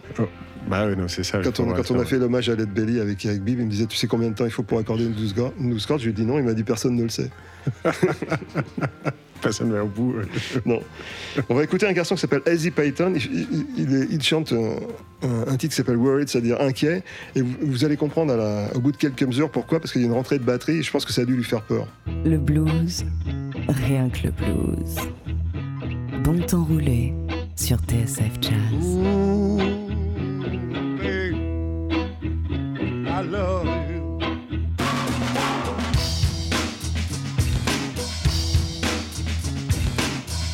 Bah 0.70 0.86
oui, 0.88 0.96
non, 0.96 1.08
c'est 1.08 1.24
ça. 1.24 1.40
Quand 1.44 1.60
on, 1.60 1.72
quand 1.74 1.92
on 1.92 2.00
a 2.00 2.06
fait 2.06 2.18
l'hommage 2.18 2.48
à 2.50 2.56
Led 2.56 2.70
Belly 2.72 3.00
avec 3.00 3.26
Eric 3.26 3.42
Bibb, 3.44 3.60
il 3.60 3.66
me 3.66 3.72
disait 3.72 3.88
Tu 3.88 3.98
sais 3.98 4.08
combien 4.08 4.30
de 4.30 4.36
temps 4.36 4.46
il 4.46 4.52
faut 4.52 4.64
pour 4.64 4.80
accorder 4.80 5.06
une 5.06 5.14
12 5.14 5.34
cordes, 5.34 5.54
une 5.60 5.72
12 5.72 5.86
cordes? 5.86 6.00
Je 6.02 6.06
lui 6.06 6.12
ai 6.12 6.16
dit 6.16 6.26
non, 6.26 6.38
il 6.38 6.46
m'a 6.46 6.54
dit 6.54 6.64
Personne 6.64 6.96
ne 6.96 7.04
le 7.04 7.10
sait. 7.10 7.30
Personne 9.42 9.72
va 9.72 9.84
au 9.84 9.88
bout. 9.88 10.14
Non. 10.66 10.80
On 11.50 11.56
va 11.56 11.64
écouter 11.64 11.88
un 11.88 11.94
garçon 11.94 12.14
qui 12.16 12.22
s'appelle 12.22 12.44
Ezzy 12.46 12.70
Payton. 12.72 13.14
Il, 13.16 13.22
il- 13.52 13.66
il 13.78 13.96
est- 13.96 14.08
il 14.12 14.22
chante 14.22 14.54
un, 14.54 15.28
un- 15.28 15.48
un 15.48 15.58
titre 15.58 15.70
qui 15.72 15.76
s'appelle 15.78 15.98
Worried, 15.98 16.30
c'est-à-dire 16.30 16.62
inquiet. 16.62 17.04
Et 17.36 17.42
vous, 17.42 17.56
vous 17.62 17.84
allez 17.84 17.98
comprendre 17.98 18.34
à 18.34 18.38
la- 18.38 18.70
au 18.76 18.80
bout 18.80 18.92
de 18.92 18.98
quelques 18.98 19.24
mesures 19.24 19.50
pourquoi, 19.50 19.80
parce 19.80 19.92
qu'il 19.92 20.02
y 20.02 20.04
a 20.04 20.08
une 20.08 20.14
rentrée 20.14 20.38
de 20.38 20.44
batterie 20.44 20.78
et 20.78 20.84
je 20.84 20.92
pense 20.92 21.06
que 21.06 21.12
ça 21.12 21.24
a 21.24 21.26
dû 21.26 21.36
lui 21.36 21.44
faire 21.44 21.64
peur. 21.64 21.88
Le 22.24 22.38
blues, 22.38 23.04
rien 23.68 24.10
que 24.10 24.28
le 24.28 24.32
blues. 24.32 24.96
Bon 26.24 26.38
temps 26.46 26.64
roulé 26.64 27.14
sur 27.56 27.78
TSF 27.80 28.32
Jazz. 28.42 29.00
I 33.22 33.24
love 33.24 33.68
you. 33.68 34.20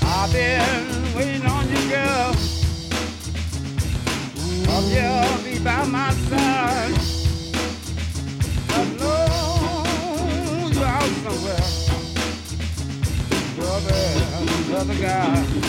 I've 0.03 0.33
been 0.33 1.15
waiting 1.15 1.45
on 1.45 1.69
you, 1.69 1.89
girl. 1.89 2.33
Cause 4.65 4.91
you'll 4.91 5.37
be 5.45 5.59
by 5.63 5.85
my 5.85 6.11
side. 6.11 6.93
I 8.69 8.83
know 8.99 9.85
you're 10.73 10.85
out 10.85 11.11
somewhere. 11.23 11.67
Brother, 13.55 14.01
another 14.67 14.97
guy. 15.01 15.67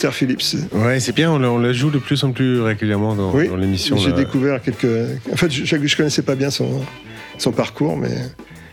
Esther 0.00 0.14
Phillips. 0.14 0.56
Ouais, 0.72 0.98
c'est 0.98 1.14
bien, 1.14 1.30
on 1.30 1.38
la, 1.38 1.50
on 1.50 1.58
la 1.58 1.74
joue 1.74 1.90
de 1.90 1.98
plus 1.98 2.24
en 2.24 2.32
plus 2.32 2.62
régulièrement 2.62 3.14
dans, 3.14 3.32
Oui, 3.34 3.48
dans 3.48 3.56
l'émission. 3.56 3.98
j'ai 3.98 4.12
découvert 4.12 4.62
quelques. 4.62 4.86
En 5.30 5.36
fait, 5.36 5.50
je, 5.50 5.62
je 5.76 5.96
connaissais 5.96 6.22
pas 6.22 6.36
bien 6.36 6.48
son, 6.48 6.80
son 7.36 7.52
parcours, 7.52 7.98
mais 7.98 8.08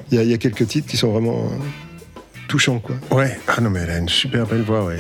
il 0.10 0.22
y, 0.22 0.26
y 0.26 0.34
a 0.34 0.38
quelques 0.38 0.66
titres 0.68 0.88
qui 0.88 0.96
sont 0.96 1.12
vraiment 1.12 1.50
euh, 1.52 2.20
touchants, 2.48 2.80
quoi. 2.80 2.96
Ouais, 3.12 3.38
ah 3.50 3.60
non, 3.60 3.70
mais 3.70 3.82
elle 3.82 3.90
a 3.90 3.98
une 3.98 4.08
super 4.08 4.48
belle 4.48 4.62
voix, 4.62 4.86
ouais. 4.86 5.00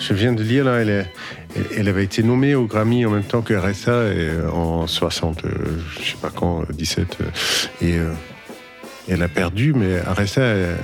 Je 0.00 0.12
viens 0.12 0.32
de 0.32 0.42
lire, 0.42 0.64
là, 0.64 0.78
elle, 0.80 0.90
est- 0.90 1.06
elle, 1.54 1.64
elle 1.78 1.88
avait 1.88 2.02
été 2.02 2.24
nommée 2.24 2.56
au 2.56 2.64
Grammy 2.66 3.06
en 3.06 3.10
même 3.10 3.22
temps 3.22 3.42
que 3.42 3.54
RSA 3.54 4.06
et, 4.08 4.16
euh, 4.18 4.50
en 4.50 4.88
60, 4.88 5.44
euh, 5.44 5.50
je 6.00 6.04
sais 6.10 6.16
pas 6.20 6.32
quand, 6.34 6.62
euh, 6.62 6.64
17. 6.72 7.18
euh, 7.20 7.24
et 7.80 7.96
euh, 7.98 8.10
elle 9.08 9.22
a 9.22 9.28
perdu, 9.28 9.72
mais 9.72 10.00
RSA, 10.00 10.40
euh, 10.40 10.74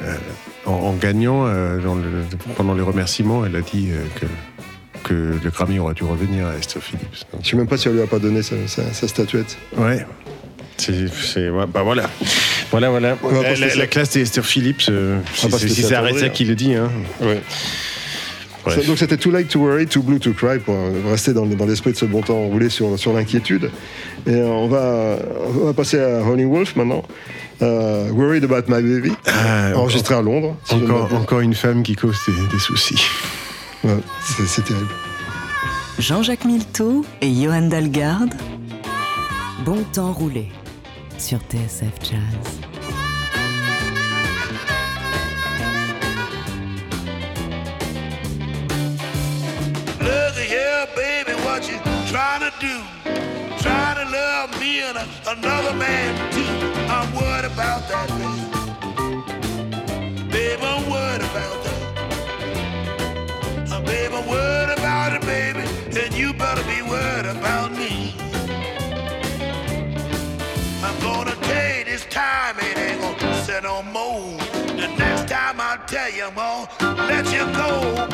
en, 0.65 0.75
en 0.75 0.93
gagnant, 0.95 1.47
euh, 1.49 1.81
dans 1.81 1.97
le- 1.97 2.05
pendant 2.57 2.75
les 2.75 2.83
remerciements, 2.83 3.45
elle 3.45 3.57
a 3.57 3.63
dit 3.63 3.89
euh, 3.91 4.05
que, 4.21 4.27
que 5.03 5.35
le 5.43 5.51
Grammy 5.51 5.79
aurait 5.79 5.95
dû 5.95 6.05
revenir 6.05 6.47
à 6.47 6.57
Esther 6.57 6.83
Phillips. 6.83 7.25
Je 7.43 7.49
sais 7.51 7.57
même 7.57 7.67
pas 7.67 7.77
si 7.77 7.89
elle 7.89 7.95
lui 7.95 8.03
a 8.03 8.07
pas 8.07 8.19
donné 8.19 8.43
sa, 8.43 8.57
sa- 8.67 8.93
sa 8.93 9.09
statuette. 9.09 9.57
Ouais. 9.77 10.05
C'est, 10.79 11.51
ouais, 11.51 11.65
bah 11.73 11.83
voilà. 11.83 12.09
Voilà, 12.71 12.89
voilà. 12.89 13.17
On 13.23 13.41
La, 13.43 13.55
la- 13.55 13.75
la 13.75 13.87
classe 13.87 14.11
d'Esther 14.13 14.45
Phillips, 14.47 14.87
euh, 14.89 15.19
On 15.45 15.51
si 15.59 15.69
c'est. 15.69 15.95
RSA 15.97 16.31
qui 16.31 16.45
le 16.47 16.55
dit. 16.55 16.75
Hein. 16.75 16.91
Ouais. 17.21 17.41
Donc 18.87 18.99
c'était 18.99 19.17
Too 19.17 19.31
Late 19.31 19.49
to 19.49 19.59
Worry, 19.61 19.87
Too 19.87 20.03
Blue 20.03 20.21
to 20.21 20.33
Cry 20.33 20.59
pour 20.59 20.75
euh, 20.75 20.91
rester 21.11 21.33
dans, 21.33 21.45
dans 21.47 21.67
l'esprit 21.67 21.93
de 21.93 21.97
ce 21.97 22.05
bon 22.05 22.21
temps 22.21 22.41
roulé 22.43 22.69
sur, 22.69 22.99
sur 22.99 23.13
l'inquiétude. 23.13 23.71
Et 24.27 24.31
euh, 24.35 24.47
on 24.47 24.69
va, 24.69 25.17
on 25.61 25.65
va 25.67 25.73
passer 25.73 25.99
à 26.01 26.23
Rolling 26.23 26.49
Wolf 26.51 26.77
maintenant. 26.77 27.03
Euh, 27.63 28.09
Worried 28.13 28.45
About 28.45 28.63
My 28.73 28.83
Baby, 28.83 29.13
Ah, 29.27 29.73
enregistré 29.77 30.15
à 30.15 30.23
Londres. 30.23 30.57
si 30.65 30.75
Encore, 30.75 31.41
une 31.41 31.55
femme 31.55 31.83
qui 31.83 31.95
cause 31.97 32.17
des, 32.27 32.33
des 32.55 32.59
soucis. 32.61 33.03
Ouais, 33.83 33.97
c'est 34.47 34.65
terrible. 34.65 34.93
Jean-Jacques 35.99 36.45
Milteau 36.45 37.05
et 37.23 37.31
Johan 37.31 37.63
Dalgarde. 37.63 38.35
Bon 39.65 39.83
temps 39.93 40.13
roulé 40.13 40.49
sur 41.19 41.39
TSF 41.39 41.93
Jazz. 42.03 42.61
Look 50.01 50.37
here, 50.37 50.87
baby, 50.95 51.33
what 51.45 51.67
you 51.69 51.79
trying 52.11 52.41
to 52.41 52.53
do? 52.61 52.83
Trying 53.63 53.97
to 53.97 54.05
love 54.11 54.51
me 54.61 54.81
and 54.83 54.99
a, 54.99 55.07
another 55.31 55.75
man 55.75 56.15
too. 56.33 56.45
I'm 56.89 57.13
worried 57.15 57.47
about 57.47 57.89
that, 57.89 58.09
baby. 58.19 58.45
Baby, 60.31 60.63
I'm 60.63 60.91
worried 60.91 61.23
about 61.23 61.65
that. 61.65 61.70
Uh, 64.13 64.23
baby, 64.23 64.71
I'm 64.73 64.79
about 64.79 65.13
it, 65.15 65.23
baby, 65.23 65.61
and 66.01 66.15
you 66.15 66.33
better 66.33 66.65
be 66.65 66.83
worried 66.83 67.27
about 67.27 67.71
me. 67.71 68.15
I'm 70.83 70.99
gonna 71.01 71.37
tell 71.37 71.79
you 71.79 71.85
this 71.85 72.05
time 72.07 72.57
it 72.59 72.77
ain't 72.77 73.01
gonna 73.01 73.45
set 73.45 73.63
no 73.63 73.83
more. 73.85 74.37
The 74.81 74.89
next 74.99 75.29
time 75.29 75.61
I 75.61 75.79
tell 75.87 76.11
you 76.11 76.25
I'm 76.25 76.35
gonna 76.35 77.07
let 77.07 77.27
you 77.33 77.45
go, 77.55 78.09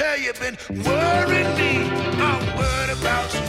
tell 0.00 0.18
you, 0.18 0.32
been 0.32 0.56
worrying 0.82 1.54
me. 1.58 1.72
I'm 2.26 2.56
worried 2.56 2.90
about 2.98 3.34
you. 3.34 3.39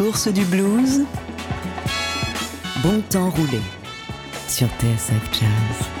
Sources 0.00 0.28
du 0.28 0.46
blues. 0.46 1.04
Bon 2.82 3.02
temps 3.10 3.28
roulé 3.28 3.60
sur 4.48 4.66
TSF 4.78 5.28
Jazz. 5.30 5.99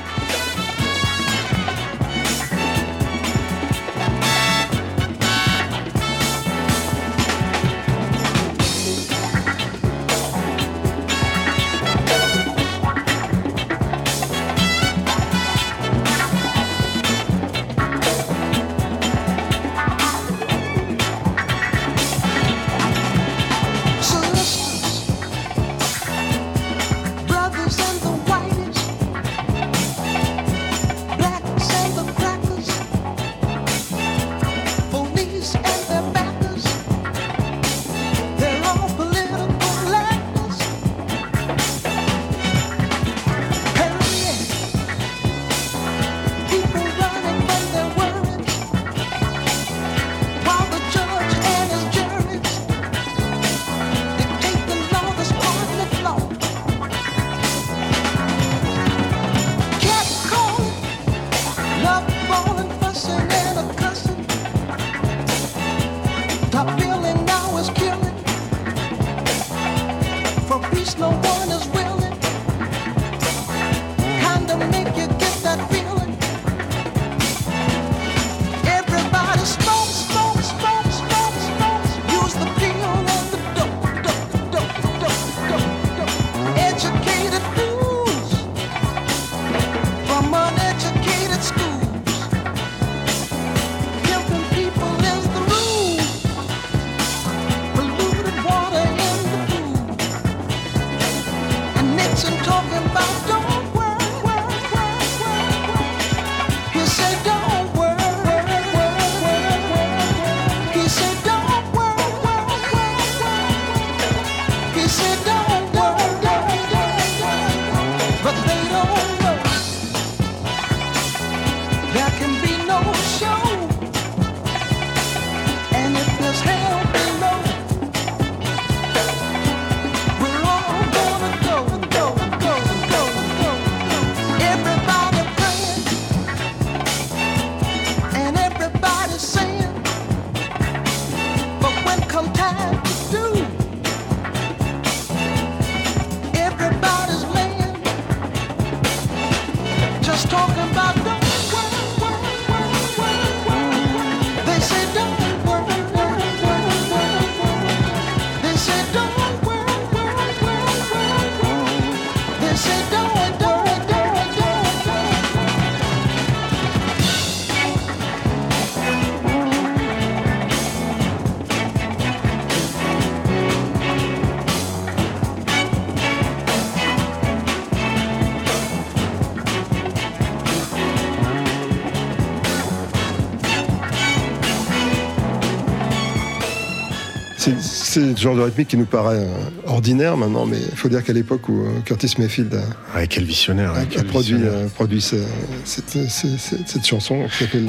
C'est 187.40 188.00
le 188.00 188.14
genre 188.16 188.36
de 188.36 188.42
rythmique 188.42 188.68
qui 188.68 188.76
nous 188.76 188.84
paraît 188.84 189.16
euh, 189.20 189.26
ordinaire 189.66 190.16
maintenant, 190.18 190.44
mais 190.44 190.58
il 190.58 190.76
faut 190.76 190.88
dire 190.90 191.02
qu'à 191.02 191.14
l'époque 191.14 191.48
où 191.48 191.62
euh, 191.62 191.70
Curtis 191.86 192.14
Mayfield 192.18 192.52
a, 192.54 192.98
Ouais, 192.98 193.06
quel 193.06 193.24
visionnaire. 193.24 193.72
a- 193.72 193.78
a 193.78 193.84
quel 193.86 194.04
produit, 194.04 194.34
visionnaire. 194.34 194.58
euh, 194.58 194.68
produit 194.68 195.00
cette, 195.00 195.20
cette- 195.64 195.88
cette- 196.10 196.68
cette 196.68 196.86
chanson 196.86 197.24
qui 197.30 197.44
s'appelle 197.44 197.66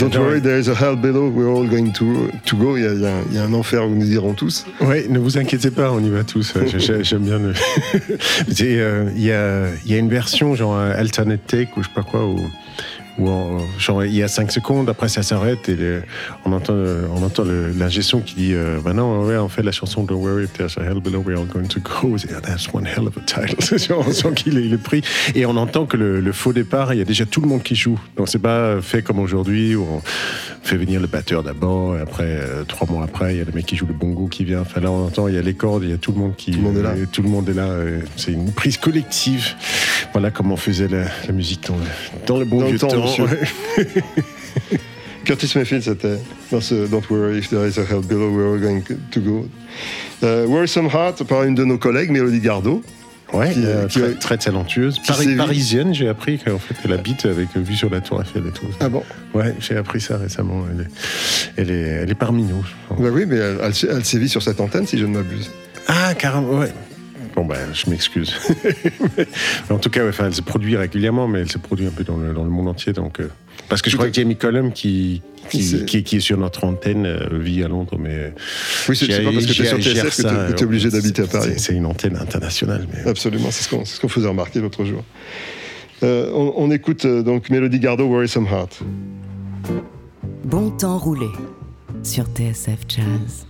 Don't 0.00 0.16
worry, 0.16 0.40
there 0.40 0.58
is 0.58 0.70
a 0.70 0.74
hell 0.74 0.96
below, 0.96 1.28
we're 1.28 1.50
all 1.54 1.68
going 1.68 1.90
to, 1.92 2.28
to 2.46 2.56
go. 2.56 2.78
Il 2.78 2.82
y, 2.84 2.86
a, 2.86 2.94
y 2.94 3.06
un- 3.06 3.22
il 3.30 3.36
y 3.36 3.38
a 3.38 3.44
un 3.44 3.52
enfer 3.52 3.86
où 3.86 3.94
nous 3.94 4.10
irons 4.10 4.32
tous. 4.32 4.64
Ouais, 4.80 5.06
ne 5.10 5.18
vous 5.18 5.36
inquiétez 5.36 5.70
pas, 5.70 5.92
on 5.92 6.00
y 6.02 6.08
va 6.08 6.24
tous. 6.24 6.54
J'aime 7.02 7.22
bien 7.22 7.38
le. 7.38 7.52
Euh, 8.62 9.10
Il 9.16 9.22
y, 9.22 9.32
a, 9.32 9.66
il 9.84 9.92
y 9.92 9.94
a 9.94 9.98
une 9.98 10.08
version, 10.08 10.54
genre 10.54 10.76
alternate 10.78 11.46
take 11.46 11.70
ou 11.76 11.82
je 11.82 11.88
sais 11.88 11.94
pas 11.94 12.02
quoi, 12.02 12.24
où, 12.26 12.38
où 13.20 13.28
en- 13.28 13.58
genre, 13.78 14.04
il 14.04 14.14
y 14.14 14.22
a 14.22 14.28
5 14.28 14.50
secondes, 14.50 14.88
après 14.88 15.08
ça 15.08 15.22
s'arrête 15.22 15.68
et 15.68 15.76
le- 15.76 16.02
on 16.44 16.52
entend, 16.52 16.72
euh, 16.74 17.06
on 17.14 17.22
entend 17.22 17.44
le- 17.44 17.72
qui 18.24 18.34
dit 18.34 18.54
euh, 18.54 18.78
Bah 18.84 18.92
non, 18.92 19.24
ouais, 19.24 19.36
on 19.36 19.48
fait 19.48 19.62
la 19.62 19.72
chanson 19.72 20.04
Don't 20.04 20.20
worry, 20.22 20.44
if 20.44 20.52
there's 20.54 20.76
a 20.78 20.82
hell 20.82 21.00
below, 21.00 21.22
we're 21.24 21.38
all 21.38 21.46
going 21.46 21.66
to 21.68 21.80
go. 21.80 22.16
That's 22.42 22.72
one 22.72 22.86
hell 22.86 23.06
of 23.06 23.16
a 23.16 23.20
title. 23.20 23.78
Genre, 23.78 24.04
on 24.06 24.12
sent 24.12 24.32
qu'il 24.34 24.56
est, 24.58 24.64
il 24.64 24.72
est 24.72 24.82
pris. 24.82 25.02
Et 25.34 25.44
on 25.46 25.56
entend 25.56 25.86
que 25.86 25.96
le, 25.96 26.20
le 26.20 26.32
faux 26.32 26.52
départ, 26.52 26.94
il 26.94 26.98
y 26.98 27.02
a 27.02 27.04
déjà 27.04 27.26
tout 27.26 27.40
le 27.40 27.48
monde 27.48 27.62
qui 27.62 27.74
joue. 27.74 27.98
Donc 28.16 28.28
c'est 28.28 28.38
pas 28.40 28.80
fait 28.80 29.02
comme 29.02 29.18
aujourd'hui 29.18 29.74
où 29.76 29.82
on 29.84 30.00
fait 30.62 30.76
venir 30.76 31.00
le 31.00 31.06
batteur 31.06 31.42
d'abord, 31.42 31.96
et 31.96 32.00
après, 32.00 32.24
euh, 32.26 32.64
trois 32.64 32.86
mois 32.90 33.04
après, 33.04 33.34
il 33.34 33.38
y 33.38 33.42
a 33.42 33.44
le 33.44 33.52
mec 33.52 33.66
qui 33.66 33.76
joue 33.76 33.86
le 33.86 33.94
bongo 33.94 34.26
qui 34.28 34.44
vient. 34.44 34.60
Enfin 34.60 34.80
là, 34.80 34.90
on 34.90 35.06
entend, 35.06 35.28
il 35.28 35.34
y 35.34 35.38
a 35.38 35.42
les 35.42 35.54
cordes, 35.54 35.82
il 35.84 35.90
y 35.90 35.94
a 35.94 35.98
tout 35.98 36.12
le 36.12 36.18
monde 36.18 36.34
qui. 36.36 36.52
Tout 36.52 36.58
le 36.58 36.62
monde 36.64 36.76
est 36.78 36.82
là. 36.82 36.90
euh, 36.90 37.06
tout 37.10 37.22
le 37.22 37.28
monde 37.28 37.48
est 37.48 37.54
là. 37.54 37.68
C'est 38.16 38.32
une 38.32 38.52
prise 38.52 38.76
collective. 38.78 39.54
Voilà 40.12 40.30
comment 40.30 40.54
on 40.54 40.56
faisait 40.56 40.88
la, 40.88 41.04
la 41.26 41.32
musique 41.32 41.66
dans 41.68 41.76
le, 41.76 41.82
dans 42.26 42.38
le 42.38 42.44
bon 42.44 42.60
Dans 42.60 42.66
vieux 42.66 42.78
temps, 42.78 42.88
temps. 42.88 43.06
Monsieur. 43.18 43.24
ouais. 43.24 43.84
Curtis 45.24 45.52
Mayfield, 45.54 45.82
c'était 45.82 46.18
dans 46.50 46.60
ce 46.60 46.86
Don't 46.86 47.02
worry, 47.10 47.38
if 47.38 47.50
there 47.50 47.66
is 47.66 47.78
a 47.78 47.84
hell 47.84 48.00
below, 48.00 48.30
we're 48.30 48.52
all 48.54 48.58
going 48.60 48.82
to 49.10 49.20
go. 49.20 49.46
Euh, 50.22 50.46
Worrisome 50.46 50.86
Heart 50.88 51.24
par 51.24 51.44
une 51.44 51.54
de 51.54 51.64
nos 51.64 51.78
collègues, 51.78 52.10
Mélodie 52.10 52.40
Gardot. 52.40 52.82
Ouais, 53.32 53.52
Qui- 53.52 53.64
euh, 53.64 53.86
qui- 53.86 54.00
très, 54.00 54.14
très 54.14 54.38
talentueuse. 54.38 54.98
Pari- 55.06 55.36
parisienne, 55.36 55.94
j'ai 55.94 56.08
appris 56.08 56.38
qu'en 56.40 56.58
fait, 56.58 56.74
elle 56.84 56.92
habite 56.92 57.26
avec 57.26 57.54
vue 57.56 57.76
sur 57.76 57.88
la 57.88 58.00
Tour 58.00 58.20
Eiffel 58.22 58.42
et 58.48 58.50
tout. 58.50 58.66
Ah 58.80 58.88
bon? 58.88 59.04
Ouais, 59.34 59.54
j'ai 59.60 59.76
appris 59.76 60.00
ça 60.00 60.16
récemment. 60.16 60.64
Elle 60.72 60.80
est, 60.80 60.88
elle 61.56 61.70
est, 61.70 61.88
elle 62.02 62.10
est 62.10 62.14
parmi 62.16 62.42
nous. 62.42 62.66
Bah 62.98 63.10
oui, 63.12 63.26
mais 63.28 63.36
elle, 63.36 63.58
elle, 63.62 63.72
elle 63.88 64.04
sévit 64.04 64.28
sur 64.28 64.42
cette 64.42 64.60
antenne, 64.60 64.84
si 64.86 64.98
je 64.98 65.06
ne 65.06 65.12
m'abuse. 65.16 65.48
Ah, 65.86 66.14
carrément, 66.14 66.58
ouais. 66.58 66.72
Bon, 67.40 67.46
ben, 67.46 67.56
je 67.72 67.88
m'excuse. 67.88 68.34
En 69.70 69.78
tout 69.78 69.88
cas, 69.88 70.02
ouais, 70.02 70.10
enfin, 70.10 70.26
elle 70.26 70.34
se 70.34 70.42
produit 70.42 70.76
régulièrement, 70.76 71.26
mais 71.26 71.40
elle 71.40 71.50
se 71.50 71.56
produit 71.56 71.86
un 71.86 71.90
peu 71.90 72.04
dans 72.04 72.18
le, 72.18 72.34
dans 72.34 72.44
le 72.44 72.50
monde 72.50 72.68
entier. 72.68 72.92
Donc, 72.92 73.18
euh, 73.18 73.30
parce 73.70 73.80
que 73.80 73.88
je 73.88 73.94
Tout 73.96 73.98
crois 73.98 74.10
que 74.10 74.14
Jamie 74.14 74.36
Cullum, 74.36 74.72
qui, 74.72 75.22
qui, 75.48 75.86
qui, 75.86 76.02
qui 76.02 76.16
est 76.16 76.20
sur 76.20 76.36
notre 76.36 76.64
antenne, 76.64 77.06
euh, 77.06 77.38
vit 77.38 77.62
à 77.64 77.68
Londres, 77.68 77.96
mais. 77.98 78.34
Oui, 78.90 78.94
c'est 78.96 79.06
pas 79.08 79.32
parce 79.32 79.46
que 79.46 79.52
tu 79.52 79.62
es 79.62 79.66
sur 79.66 79.78
TSF 79.78 80.16
que 80.22 80.52
tu 80.52 80.60
es 80.60 80.64
obligé 80.64 80.90
d'habiter 80.90 81.22
à 81.22 81.26
Paris. 81.28 81.54
C'est- 81.56 81.72
une 81.72 81.86
antenne 81.86 82.16
internationale. 82.16 82.86
Mais... 82.92 83.08
Absolument, 83.10 83.50
c'est 83.50 83.64
ce 83.64 83.70
qu'on 83.70 83.86
ce 83.86 83.98
qu'on 83.98 84.08
faisait 84.08 84.28
remarquer 84.28 84.60
l'autre 84.60 84.84
jour. 84.84 85.02
Euh, 86.02 86.30
on, 86.34 86.52
on 86.56 86.70
écoute 86.70 87.06
euh, 87.06 87.22
donc 87.22 87.48
Mélodie 87.48 87.80
Gardot, 87.80 88.06
Worrisome 88.06 88.48
Heart. 88.48 88.80
Bon 90.44 90.68
temps 90.70 90.98
roulé 90.98 91.28
sur 92.02 92.24
TSF 92.26 92.80
Jazz. 92.86 93.46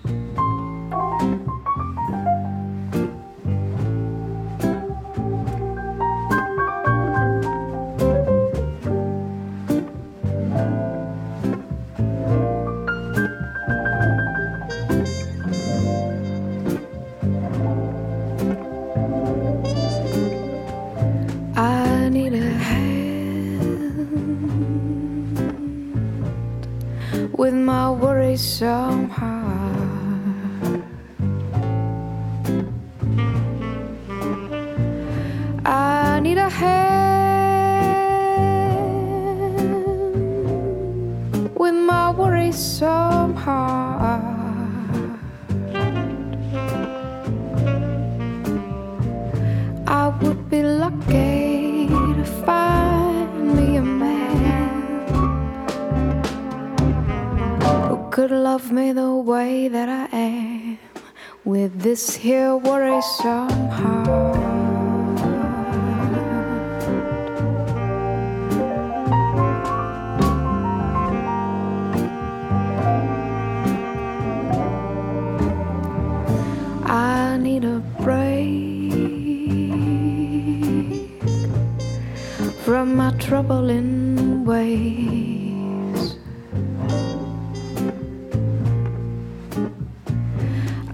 My 83.11 83.17
troubling 83.19 84.45
ways. 84.45 86.17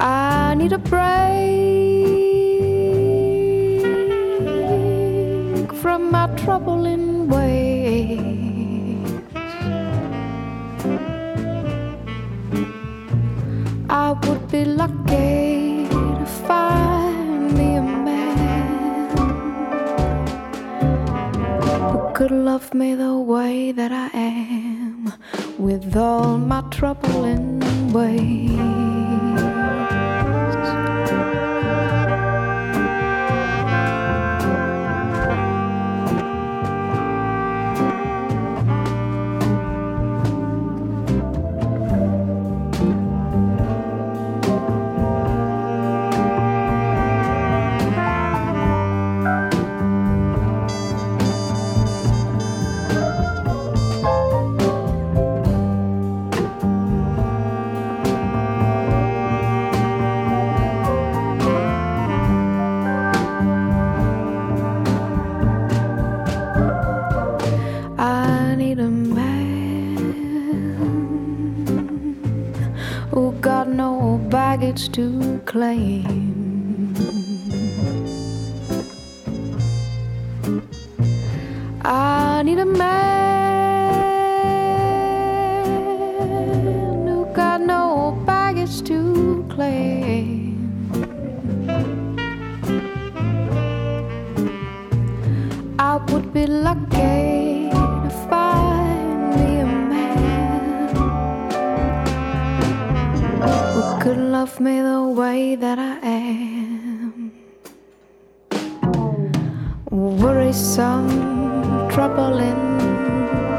I 0.00 0.54
need 0.56 0.72
a 0.72 0.78
break 0.78 1.02
from 5.82 6.10
my 6.10 6.26
troubling 6.36 7.28
ways. 7.28 8.16
I 13.90 14.12
would 14.12 14.50
be 14.50 14.64
lucky 14.64 15.45
could 22.16 22.30
love 22.30 22.72
me 22.72 22.94
the 22.94 23.14
way 23.14 23.72
that 23.72 23.92
I 23.92 24.08
am 24.14 25.12
with 25.58 25.94
all 25.94 26.38
my 26.38 26.62
troubling 26.70 27.92
ways. 27.92 28.58
I 28.58 28.95
baggage 74.76 74.92
to 74.92 75.40
claim. 75.46 76.04
I 81.82 82.42
need 82.44 82.58
a 82.58 82.66
man 82.66 83.06
who 87.06 87.24
got 87.34 87.62
no 87.62 88.22
baggage 88.26 88.82
to 88.82 89.46
claim. 89.48 90.58
I 95.78 95.96
would 96.08 96.34
be 96.34 96.46
lucky 96.46 97.35
love 104.60 104.64
me 104.64 105.56
that 105.56 105.78
I 105.78 105.98
am. 106.06 107.32
Worrisome, 109.90 111.10
troubling, 111.90 112.78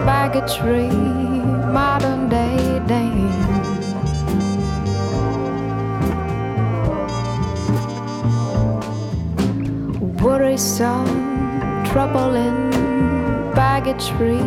baggage-free, 0.05 0.89
modern 1.71 2.29
day 2.29 2.81
dame. 2.87 3.29
Worrisome, 10.23 11.85
troubling, 11.85 12.71
baggage-free, 13.53 14.41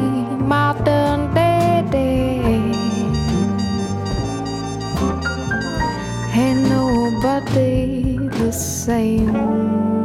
modern 0.54 1.32
day 1.34 1.49
nobody 7.22 8.16
the 8.38 8.50
same. 8.50 9.99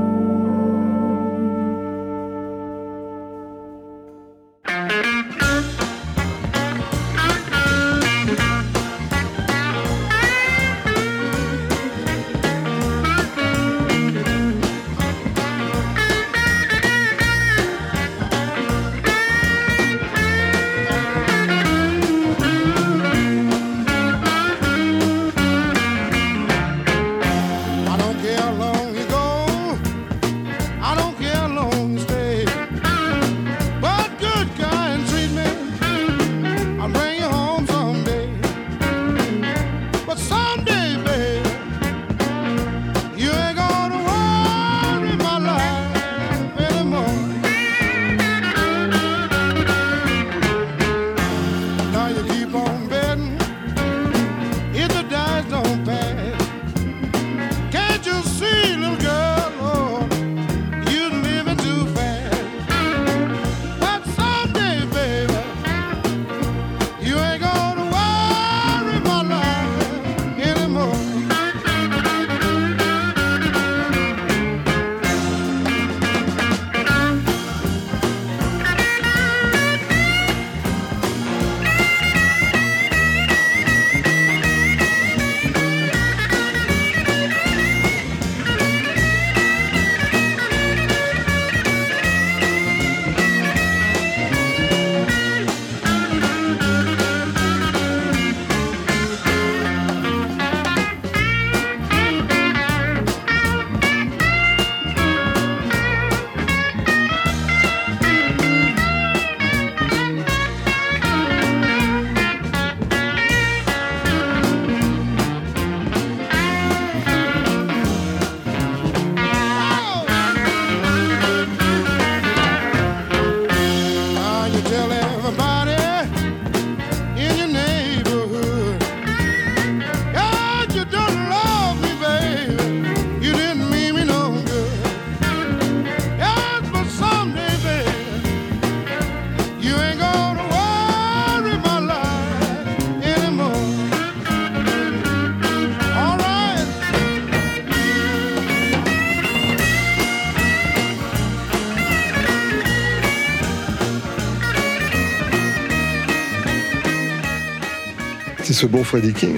C'est 158.45 158.53
ce 158.53 158.67
bon 158.67 158.83
Freddie 158.83 159.11
King. 159.11 159.35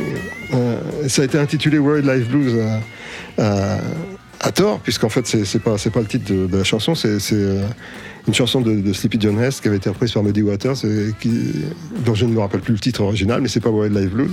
Euh, 0.53 1.07
ça 1.07 1.21
a 1.21 1.25
été 1.25 1.39
intitulé 1.39 1.79
World 1.79 2.05
Life 2.05 2.27
Blues 2.27 2.53
euh, 2.57 2.77
à, 3.37 3.77
à 4.41 4.51
tort, 4.51 4.79
puisqu'en 4.79 5.09
fait, 5.09 5.25
c'est 5.25 5.59
pas, 5.61 5.75
pas 5.77 5.99
le 5.99 6.05
titre 6.05 6.31
de, 6.33 6.45
de 6.47 6.57
la 6.57 6.63
chanson, 6.63 6.93
c'est 6.95 7.17
euh, 7.33 7.65
une 8.27 8.33
chanson 8.33 8.61
de, 8.61 8.81
de 8.81 8.93
Sleepy 8.93 9.17
John 9.19 9.39
Hess 9.41 9.61
qui 9.61 9.67
avait 9.67 9.77
été 9.77 9.89
reprise 9.89 10.11
par 10.11 10.21
Muddy 10.21 10.43
Waters, 10.43 10.75
et 10.85 11.13
qui, 11.19 11.53
dont 12.05 12.13
je 12.13 12.25
ne 12.25 12.33
me 12.33 12.39
rappelle 12.39 12.59
plus 12.61 12.73
le 12.73 12.79
titre 12.79 13.01
original, 13.01 13.41
mais 13.41 13.47
c'est 13.47 13.59
pas 13.61 13.69
World 13.69 13.95
Life 13.97 14.11
Blues. 14.11 14.31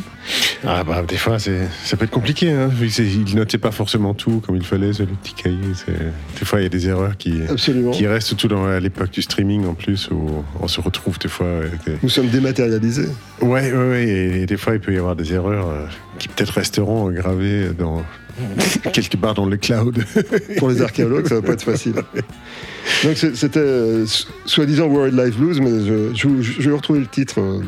Ah 0.67 0.83
bah 0.83 1.03
des 1.07 1.17
fois 1.19 1.39
ça 1.39 1.51
peut 1.99 2.05
être 2.05 2.11
compliqué 2.11 2.51
hein, 2.51 2.71
c'est- 2.89 3.05
il 3.05 3.35
notait 3.37 3.59
pas 3.59 3.71
forcément 3.71 4.15
tout 4.15 4.41
comme 4.41 4.57
il 4.57 4.65
fallait 4.65 4.93
petits 4.93 5.35
cahiers. 5.35 5.59
c'est- 5.75 5.93
Des 6.39 6.45
fois 6.47 6.61
il 6.61 6.63
y 6.63 6.67
a 6.67 6.71
des 6.71 6.89
erreurs 6.89 7.19
qui 7.19 7.35
Absolument. 7.49 7.91
qui 7.91 8.07
restent 8.07 8.29
surtout 8.29 8.49
dans, 8.49 8.65
à 8.65 8.81
l'époque 8.81 9.11
du 9.11 9.21
streaming 9.21 9.67
en 9.67 9.75
plus 9.75 10.09
où 10.11 10.43
on 10.61 10.67
se 10.69 10.81
retrouve 10.81 11.19
des 11.19 11.29
fois. 11.29 11.47
des- 11.87 11.97
Nous 12.03 12.09
sommes 12.09 12.29
dématérialisés. 12.29 13.09
Ouais 13.43 13.71
ouais 13.73 13.89
ouais 13.91 14.05
et, 14.09 14.43
et 14.43 14.47
des 14.47 14.57
fois 14.57 14.73
il 14.75 14.81
peut 14.81 14.95
y 14.95 14.99
avoir 14.99 15.17
des 15.17 15.35
erreurs 15.35 15.69
euh, 15.69 15.85
qui 16.19 16.29
peut-être 16.29 16.55
resteront 16.55 17.11
gravées 17.11 17.69
dans 17.79 18.03
quelque 18.93 19.17
part 19.17 19.35
dans 19.35 19.47
le 19.47 19.57
cloud. 19.57 20.05
Pour 20.59 20.69
les 20.71 20.83
archéologues, 20.83 21.27
ça 21.29 21.37
va 21.37 21.43
pas 21.43 21.53
être 21.53 21.63
facile. 21.65 21.95
Donc 23.05 23.17
c'était 23.17 23.59
euh, 23.59 24.07
so- 24.07 24.27
soi-disant 24.45 24.87
World 24.87 25.19
Life 25.19 25.37
Blues, 25.37 25.61
mais 25.61 25.71
je, 25.87 26.15
je, 26.15 26.43
je 26.61 26.69
vais 26.71 26.75
retrouver 26.77 27.01
le 27.01 27.07
titre 27.07 27.41
euh, 27.41 27.61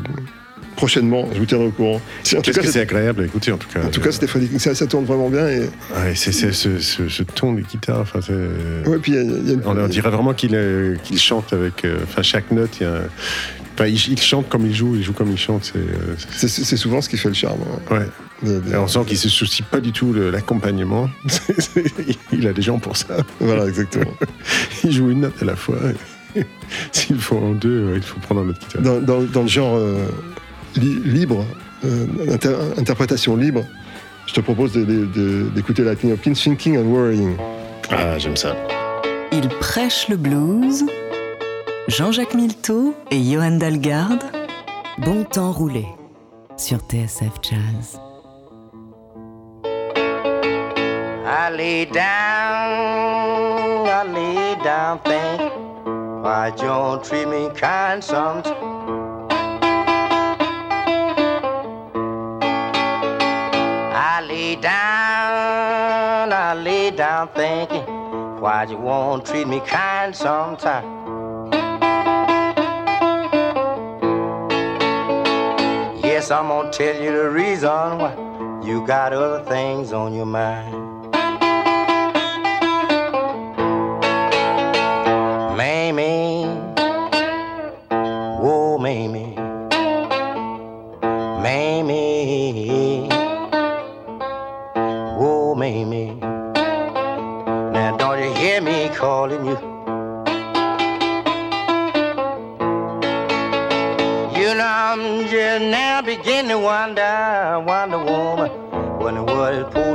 prochainement, 0.75 1.27
je 1.33 1.39
vous 1.39 1.45
tiendrai 1.45 1.67
au 1.67 1.71
courant. 1.71 2.01
En 2.35 2.41
tout 2.41 2.51
cas, 2.51 2.61
c'est 2.63 2.81
agréable 2.81 3.21
à 3.23 3.25
écouter 3.25 3.51
en 3.51 3.57
tout 3.57 3.67
cas. 3.67 3.83
en 3.83 3.89
tout 3.89 3.99
cas, 4.01 4.11
King. 4.11 4.59
Ça, 4.59 4.75
ça 4.75 4.85
tourne 4.85 5.05
vraiment 5.05 5.29
bien. 5.29 5.47
Et, 5.47 5.61
Ouais, 5.61 6.13
c'est 6.15 6.31
ce, 6.31 6.51
ce- 6.51 7.09
ce 7.09 7.23
ton 7.23 7.53
de 7.53 7.61
guitare. 7.61 8.01
Enfin, 8.01 8.19
c'est- 8.21 8.87
ouais, 8.87 8.99
puis 8.99 9.13
il 9.13 9.15
y 9.15 9.17
a- 9.17 9.23
il 9.23 9.47
y 9.47 9.51
a 9.51 9.53
une- 9.55 9.61
on, 9.65 9.75
on 9.77 9.87
dirait 9.87 10.11
vraiment 10.11 10.33
qu'il 10.35 10.53
euh, 10.53 10.95
qu'il 11.03 11.17
chante 11.17 11.51
avec. 11.53 11.83
euh, 11.85 11.97
Enfin, 12.03 12.21
chaque 12.21 12.51
note, 12.51 12.77
il 12.79 12.83
y 12.83 12.85
a. 12.85 13.01
Enfin, 13.79 13.85
il, 13.87 13.95
il 14.11 14.19
chante 14.19 14.49
comme 14.49 14.65
il 14.65 14.73
joue, 14.73 14.95
il 14.95 15.03
joue 15.03 15.13
comme 15.13 15.29
il 15.31 15.37
chante. 15.37 15.65
C'est, 15.71 15.77
euh, 15.77 16.15
c'est- 16.35 16.47
c'est 16.47 16.63
c'est 16.63 16.77
souvent 16.77 16.99
ce 16.99 17.09
qui 17.09 17.17
fait 17.17 17.29
le 17.29 17.35
charme. 17.35 17.59
hein, 17.91 17.95
ouais. 17.95 18.07
de- 18.49 18.59
de- 18.59 18.73
Et 18.73 18.75
on 18.77 18.87
sent 18.87 19.01
qu'il 19.07 19.17
se 19.17 19.29
soucie 19.29 19.61
pas 19.61 19.79
du 19.79 19.91
tout 19.91 20.13
de 20.13 20.21
l'accompagnement. 20.23 21.09
il 22.31 22.47
a 22.47 22.53
des 22.53 22.61
gens 22.61 22.79
pour 22.79 22.97
ça. 22.97 23.17
Voilà, 23.39 23.65
exactement. 23.67 24.11
Il 24.83 24.91
joue 24.91 25.09
une 25.11 25.21
note 25.21 25.41
à 25.41 25.45
la 25.45 25.55
fois. 25.55 25.77
S'il 26.91 27.19
faut 27.19 27.37
en 27.37 27.51
deux, 27.51 27.69
euh, 27.69 27.93
il 27.97 28.03
faut 28.03 28.19
prendre 28.19 28.41
un 28.41 28.49
autre 28.49 28.59
guitare. 28.59 28.81
dans, 28.81 28.99
dans- 28.99 29.23
dans 29.23 29.41
le 29.43 29.47
genre 29.47 29.75
euh, 29.77 30.05
li- 30.75 30.99
libre, 31.05 31.45
euh, 31.85 32.05
inter- 32.31 32.55
interprétation 32.77 33.35
libre, 33.35 33.63
je 34.27 34.33
te 34.33 34.41
propose 34.41 34.71
de- 34.73 34.83
de- 34.85 35.05
de- 35.05 35.49
d'écouter 35.55 35.83
Lightning 35.83 36.13
Hopkins, 36.13 36.33
Thinking 36.33 36.77
and 36.77 36.83
Worrying. 36.85 37.35
Ah, 37.89 38.17
j'aime 38.19 38.35
ça. 38.37 38.55
Il 39.31 39.47
prêche 39.59 40.07
le 40.09 40.17
blues. 40.17 40.83
Jean-Jacques 41.87 42.33
Milteau 42.33 42.93
et 43.11 43.17
Johan 43.17 43.51
Dalgarde. 43.51 44.21
Bon 44.97 45.23
temps 45.23 45.53
roulé 45.53 45.85
sur 46.57 46.79
TSF 46.79 47.31
Jazz. 47.41 48.01
I 51.25 51.49
lay 51.55 51.85
down, 51.85 52.03
I 53.87 54.03
lay 54.13 54.55
down, 54.65 54.99
think 55.05 55.39
why 56.21 56.49
you 56.57 56.67
don't 56.67 57.01
treat 57.01 57.25
me 57.25 57.47
kind 57.55 58.03
some. 58.03 58.43
I 63.93 64.21
lay 64.27 64.57
down, 64.57 66.29
lay 66.65 66.91
down 66.91 67.29
thinking, 67.33 67.85
why'd 68.41 68.69
you 68.71 68.77
won't 68.77 69.25
treat 69.25 69.47
me 69.47 69.61
kind 69.65 70.13
sometime? 70.13 71.06
I'm 76.31 76.49
gonna 76.49 76.71
tell 76.71 77.01
you 77.01 77.11
the 77.11 77.29
reason 77.29 77.69
why 77.69 78.13
you 78.63 78.85
got 78.85 79.13
other 79.13 79.43
things 79.45 79.93
on 79.93 80.13
your 80.13 80.25
mind. 80.25 80.96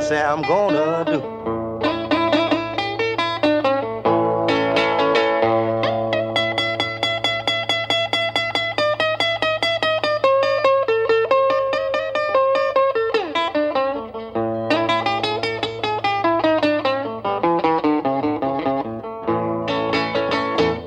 Poor 0.03 0.09
Sam 0.09 0.43
gonna 0.43 1.05
do. 1.05 1.43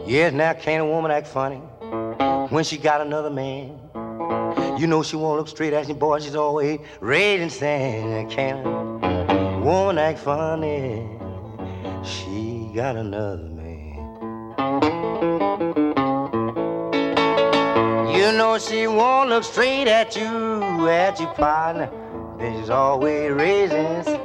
Yes, 0.07 0.33
now 0.33 0.53
can't 0.53 0.81
a 0.81 0.85
woman 0.85 1.11
act 1.11 1.27
funny 1.27 1.57
when 2.49 2.63
she 2.63 2.77
got 2.77 3.01
another 3.01 3.29
man? 3.29 3.79
You 4.77 4.87
know 4.87 5.03
she 5.03 5.15
won't 5.15 5.37
look 5.37 5.47
straight 5.47 5.73
at 5.73 5.87
you, 5.87 5.93
boy. 5.93 6.19
She's 6.19 6.35
always 6.35 6.79
raising 6.99 7.49
sand. 7.49 8.29
Can't 8.29 8.84
woman 9.65 9.97
act 9.97 10.19
funny? 10.19 11.09
She 12.03 12.69
got 12.75 12.95
another 12.95 13.49
man. 13.49 13.95
You 18.15 18.31
know 18.37 18.59
she 18.59 18.85
won't 18.85 19.29
look 19.29 19.43
straight 19.43 19.87
at 19.87 20.15
you, 20.15 20.87
at 20.87 21.19
your 21.19 21.33
partner. 21.33 21.89
Then 22.37 22.59
she's 22.59 22.69
always 22.69 23.31
raising. 23.31 24.24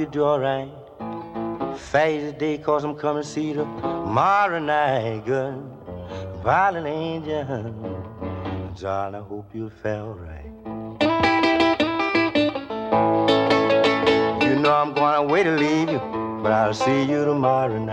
You 0.00 0.06
do 0.06 0.24
alright. 0.24 0.68
Fast 1.76 2.24
the 2.24 2.32
day, 2.38 2.56
cause 2.56 2.84
I'm 2.84 2.94
coming 2.96 3.22
to 3.22 3.28
see 3.28 3.48
you 3.48 3.54
tomorrow 3.54 4.58
night. 4.58 5.24
Goodbye, 5.26 6.82
angel. 6.86 7.44
John, 8.74 9.14
I 9.14 9.20
hope 9.20 9.54
you 9.54 9.68
felt 9.68 10.18
right. 10.18 10.46
You 14.42 14.56
know 14.56 14.72
I'm 14.72 14.94
going 14.94 15.16
away 15.16 15.42
to 15.42 15.50
leave 15.50 15.90
you, 15.90 16.00
but 16.42 16.52
I'll 16.52 16.72
see 16.72 17.02
you 17.02 17.26
tomorrow 17.26 17.78
night. 17.78 17.89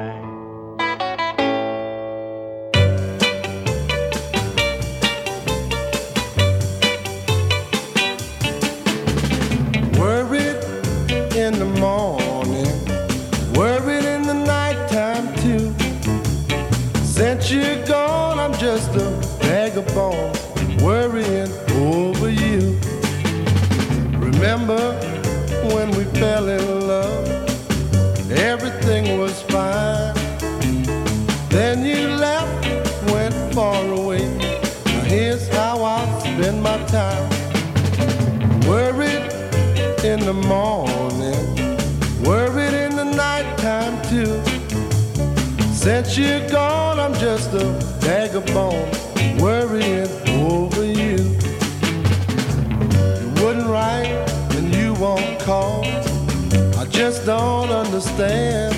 Just 56.98 57.28
don't 57.28 57.70
understand 57.70 58.74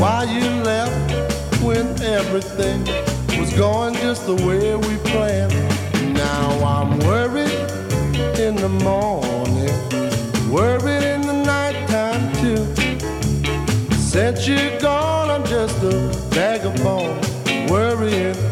why 0.00 0.24
you 0.24 0.48
left 0.62 1.62
when 1.62 1.86
everything 2.00 2.80
was 3.38 3.52
going 3.52 3.92
just 3.96 4.24
the 4.24 4.34
way 4.46 4.74
we 4.74 4.96
planned. 5.10 5.52
Now 6.14 6.48
I'm 6.64 6.98
worried 7.00 7.52
in 8.40 8.56
the 8.56 8.70
morning, 8.70 9.70
worried 10.50 11.04
in 11.04 11.20
the 11.20 11.42
nighttime 11.44 12.32
too. 12.40 12.64
Since 13.96 14.48
you're 14.48 14.80
gone, 14.80 15.28
I'm 15.28 15.44
just 15.44 15.76
a 15.82 16.72
bones, 16.82 17.28
worrying 17.70 18.47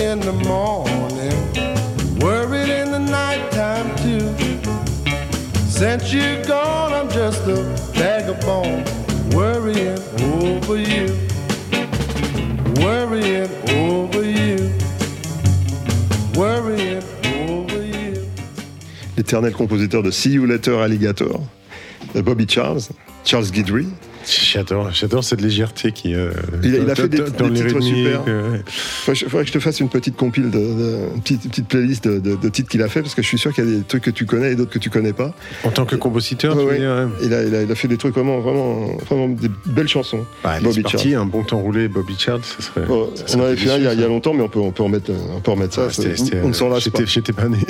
in 0.00 0.20
the 0.20 0.32
morning, 0.44 1.32
in 2.80 2.90
the 2.92 2.98
gone, 6.46 6.92
I'm 6.92 7.08
just 7.10 7.46
a 7.46 7.54
over 17.34 17.84
you. 17.84 18.12
L'éternel 19.16 19.52
compositeur 19.52 20.02
de 20.02 20.10
See 20.10 20.32
You 20.32 20.46
Later 20.46 20.80
Alligator, 20.80 21.40
Bobby 22.22 22.46
Charles, 22.46 22.90
Charles 23.24 23.50
Guidry. 23.50 23.88
J'adore, 24.28 24.90
j'adore 24.92 25.22
cette 25.22 25.40
légèreté 25.40 25.92
qui. 25.92 26.12
euh, 26.14 26.30
Il 26.64 26.74
a, 26.74 26.78
il 26.78 26.90
a 26.90 26.94
fait 26.96 27.08
des, 27.08 27.18
dans 27.18 27.48
des 27.48 27.60
titres 27.64 27.80
super. 27.80 28.22
euh, 28.26 28.58
Faudrait, 28.66 29.20
faudrait 29.28 29.42
que 29.44 29.48
je 29.48 29.52
te 29.52 29.58
fasse 29.60 29.78
une 29.78 29.88
petite 29.88 30.16
compile, 30.16 30.50
de, 30.50 30.58
de- 30.58 30.98
une 31.14 31.22
petite, 31.22 31.48
petite 31.48 31.68
playlist 31.68 32.08
de, 32.08 32.18
de- 32.18 32.34
de 32.34 32.48
titres 32.48 32.68
qu'il 32.68 32.82
a 32.82 32.88
fait, 32.88 33.02
parce 33.02 33.14
que 33.14 33.22
je 33.22 33.28
suis 33.28 33.38
sûr 33.38 33.52
qu'il 33.54 33.64
y 33.64 33.68
a 33.72 33.78
des 33.78 33.84
trucs 33.84 34.02
que 34.02 34.10
tu 34.10 34.26
connais 34.26 34.52
et 34.52 34.54
d'autres 34.56 34.72
que 34.72 34.80
tu 34.80 34.90
connais 34.90 35.12
pas. 35.12 35.32
En 35.62 35.70
tant 35.70 35.84
que 35.86 35.94
compositeur, 35.94 36.56
Ouais, 36.56 36.62
tu 36.62 36.66
veux 36.66 36.72
ouais. 36.72 36.78
dire, 36.80 37.08
il, 37.22 37.32
a, 37.34 37.42
il 37.44 37.54
a- 37.54 37.62
il 37.62 37.70
a 37.70 37.74
fait 37.76 37.86
des 37.88 37.96
trucs 37.98 38.14
vraiment, 38.14 38.40
vraiment, 38.40 38.96
vraiment 39.08 39.28
des 39.28 39.50
belles 39.66 39.86
chansons. 39.88 40.24
Bah, 40.42 40.58
Bobby 40.60 40.82
parti, 40.82 41.14
un 41.14 41.24
bon 41.26 41.44
temps 41.44 41.58
roulé, 41.60 41.86
Bobby 41.86 42.16
Charles, 42.18 42.42
ça 42.42 42.60
serait. 42.62 42.86
Ça 43.26 43.38
on 43.38 43.42
avait 43.44 43.56
fait 43.56 43.70
un 43.70 43.76
il 43.76 43.84
y, 43.84 43.86
a, 43.86 43.92
il 43.92 44.00
y 44.00 44.02
a 44.02 44.06
délicieux, 44.06 44.08
longtemps, 44.08 44.34
mais 44.34 44.42
on 44.42 44.48
peut, 44.48 44.58
on 44.58 44.72
peut 44.72 44.82
remettre, 44.82 45.12
on 45.36 45.40
peut 45.40 45.52
remettre 45.52 45.74
ça. 45.74 45.88
c'était- 45.90 46.16
c'était, 46.16 46.40
on 46.42 46.48
ne 46.48 46.52
s'en 46.52 46.68
lasse 46.68 46.88
pas. 46.88 47.04
J'étais 47.04 47.32
pas 47.32 47.48
né. 47.48 47.58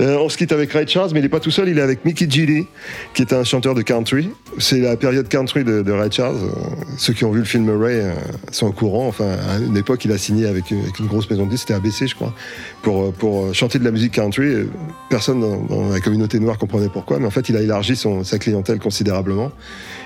Euh, 0.00 0.18
on 0.18 0.28
se 0.28 0.36
quitte 0.36 0.52
avec 0.52 0.72
Ray 0.72 0.86
Charles, 0.88 1.10
mais 1.12 1.20
il 1.20 1.22
n'est 1.22 1.28
pas 1.28 1.40
tout 1.40 1.50
seul, 1.50 1.68
il 1.68 1.78
est 1.78 1.82
avec 1.82 2.04
Mickey 2.04 2.26
Gilly, 2.28 2.66
qui 3.14 3.22
est 3.22 3.32
un 3.32 3.44
chanteur 3.44 3.74
de 3.74 3.82
country. 3.82 4.30
C'est 4.58 4.80
la 4.80 4.96
période 4.96 5.28
country 5.28 5.64
de, 5.64 5.82
de 5.82 5.92
Ray 5.92 6.10
Charles. 6.10 6.36
Euh, 6.36 6.84
Ceux 6.98 7.12
qui 7.12 7.24
ont 7.24 7.30
vu 7.30 7.38
le 7.40 7.44
film 7.44 7.70
Ray 7.70 8.00
euh, 8.00 8.14
sont 8.50 8.66
au 8.66 8.72
courant. 8.72 9.06
Enfin, 9.06 9.36
à 9.48 9.58
une 9.58 9.76
époque, 9.76 10.04
il 10.04 10.12
a 10.12 10.18
signé 10.18 10.46
avec 10.46 10.70
une, 10.70 10.80
avec 10.80 10.98
une 10.98 11.06
grosse 11.06 11.30
maison 11.30 11.46
de 11.46 11.50
disques, 11.50 11.68
c'était 11.68 11.74
ABC, 11.74 12.08
je 12.08 12.14
crois, 12.14 12.34
pour, 12.82 13.12
pour 13.12 13.54
chanter 13.54 13.78
de 13.78 13.84
la 13.84 13.90
musique 13.90 14.12
country. 14.12 14.66
Personne 15.10 15.40
dans, 15.40 15.56
dans 15.62 15.88
la 15.90 16.00
communauté 16.00 16.40
noire 16.40 16.58
comprenait 16.58 16.88
pourquoi, 16.88 17.18
mais 17.18 17.26
en 17.26 17.30
fait, 17.30 17.48
il 17.48 17.56
a 17.56 17.60
élargi 17.62 17.94
son, 17.94 18.24
sa 18.24 18.38
clientèle 18.38 18.78
considérablement. 18.80 19.52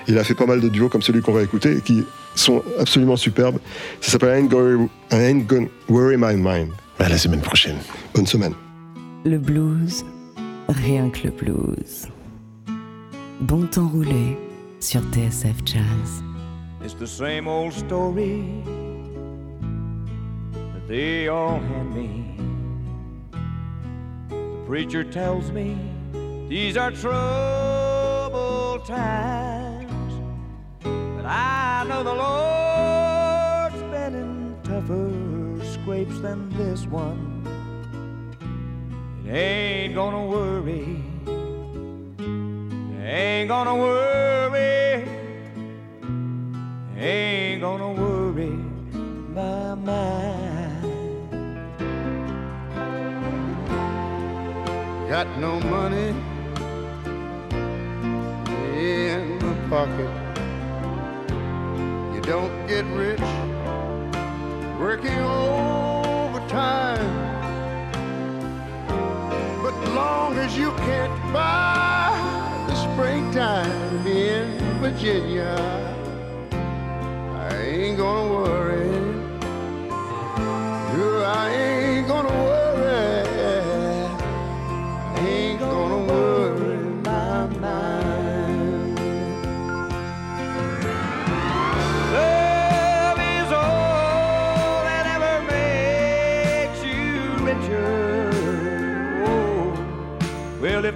Il 0.06 0.18
a 0.18 0.24
fait 0.24 0.34
pas 0.34 0.46
mal 0.46 0.60
de 0.60 0.68
duos 0.68 0.88
comme 0.88 1.02
celui 1.02 1.22
qu'on 1.22 1.32
va 1.32 1.42
écouter, 1.42 1.80
qui 1.84 2.04
sont 2.34 2.62
absolument 2.78 3.16
superbes. 3.16 3.58
Ça 4.00 4.12
s'appelle 4.12 4.38
I 4.38 4.54
Ain't 4.54 4.88
I 5.12 5.16
Ain't 5.16 5.46
Gonna 5.46 5.66
Worry 5.88 6.16
My 6.16 6.34
Mind. 6.36 6.72
À 6.98 7.08
la 7.08 7.16
semaine 7.18 7.40
prochaine. 7.40 7.76
Bonne 8.14 8.26
semaine. 8.26 8.54
Le 9.24 9.36
blues, 9.36 10.04
rien 10.68 11.10
que 11.10 11.24
le 11.24 11.30
blues. 11.32 12.06
Bon 13.40 13.66
temps 13.66 13.88
roulé 13.88 14.38
sur 14.78 15.00
TSF 15.12 15.64
Jazz. 15.64 16.22
It's 16.84 16.94
the 16.94 17.06
same 17.06 17.48
old 17.48 17.72
story 17.72 18.44
that 20.72 20.86
they 20.86 21.26
all 21.26 21.58
hand 21.58 21.92
me. 21.92 22.36
The 24.28 24.64
preacher 24.66 25.02
tells 25.02 25.50
me 25.50 25.76
these 26.48 26.76
are 26.76 26.92
troubled 26.92 28.86
times, 28.86 30.14
but 30.84 31.26
I 31.26 31.84
know 31.88 32.04
the 32.04 32.14
Lord's 32.14 33.82
been 33.90 34.14
in 34.14 34.56
tougher 34.62 35.10
scrapes 35.74 36.20
than 36.20 36.48
this 36.50 36.86
one. 36.86 37.37
Ain't 39.30 39.94
gonna 39.94 40.26
worry, 40.26 41.02
ain't 43.02 43.48
gonna 43.48 43.74
worry 43.74 45.04
ain't 46.98 47.60
gonna 47.60 47.92
worry 47.92 48.58
my 49.34 49.74
mind. 49.74 50.82
Got 55.08 55.26
no 55.38 55.60
money 55.60 56.14
in 58.78 59.38
my 59.38 59.54
pocket. 59.68 60.10
You 62.14 62.20
don't 62.22 62.66
get 62.66 62.86
rich 62.96 63.20
working 64.80 65.18
overtime. 65.18 67.27
Long 69.94 70.36
as 70.36 70.56
you 70.56 70.70
can't 70.72 71.32
buy 71.32 72.12
the 72.68 72.74
springtime 72.74 74.06
in 74.06 74.58
Virginia, 74.80 75.56
I 77.50 77.56
ain't 77.56 77.98
gonna 77.98 78.32
worry. 78.32 78.57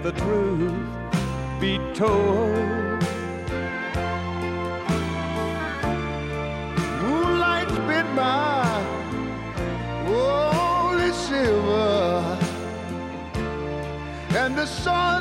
The 0.03 0.11
truth 0.13 0.73
be 1.61 1.79
told, 1.95 3.01
Moonlight's 7.03 7.79
been 7.87 8.09
my 8.17 8.85
only 10.09 11.13
silver, 11.13 12.39
and 14.31 14.57
the 14.59 14.67
sun 14.67 15.12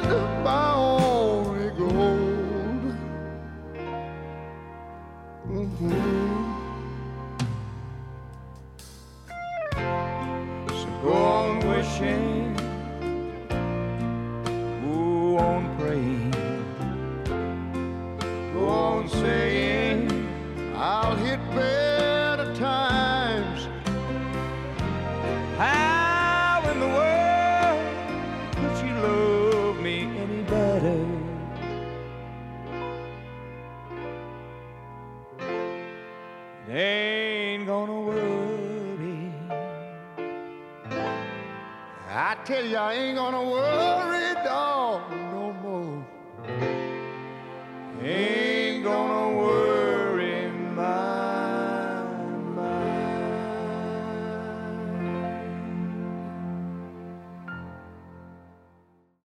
tell 42.45 42.65
you, 42.65 42.77
I 42.77 42.93
ain't 42.93 43.17
gonna 43.17 43.43
worry, 43.43 43.80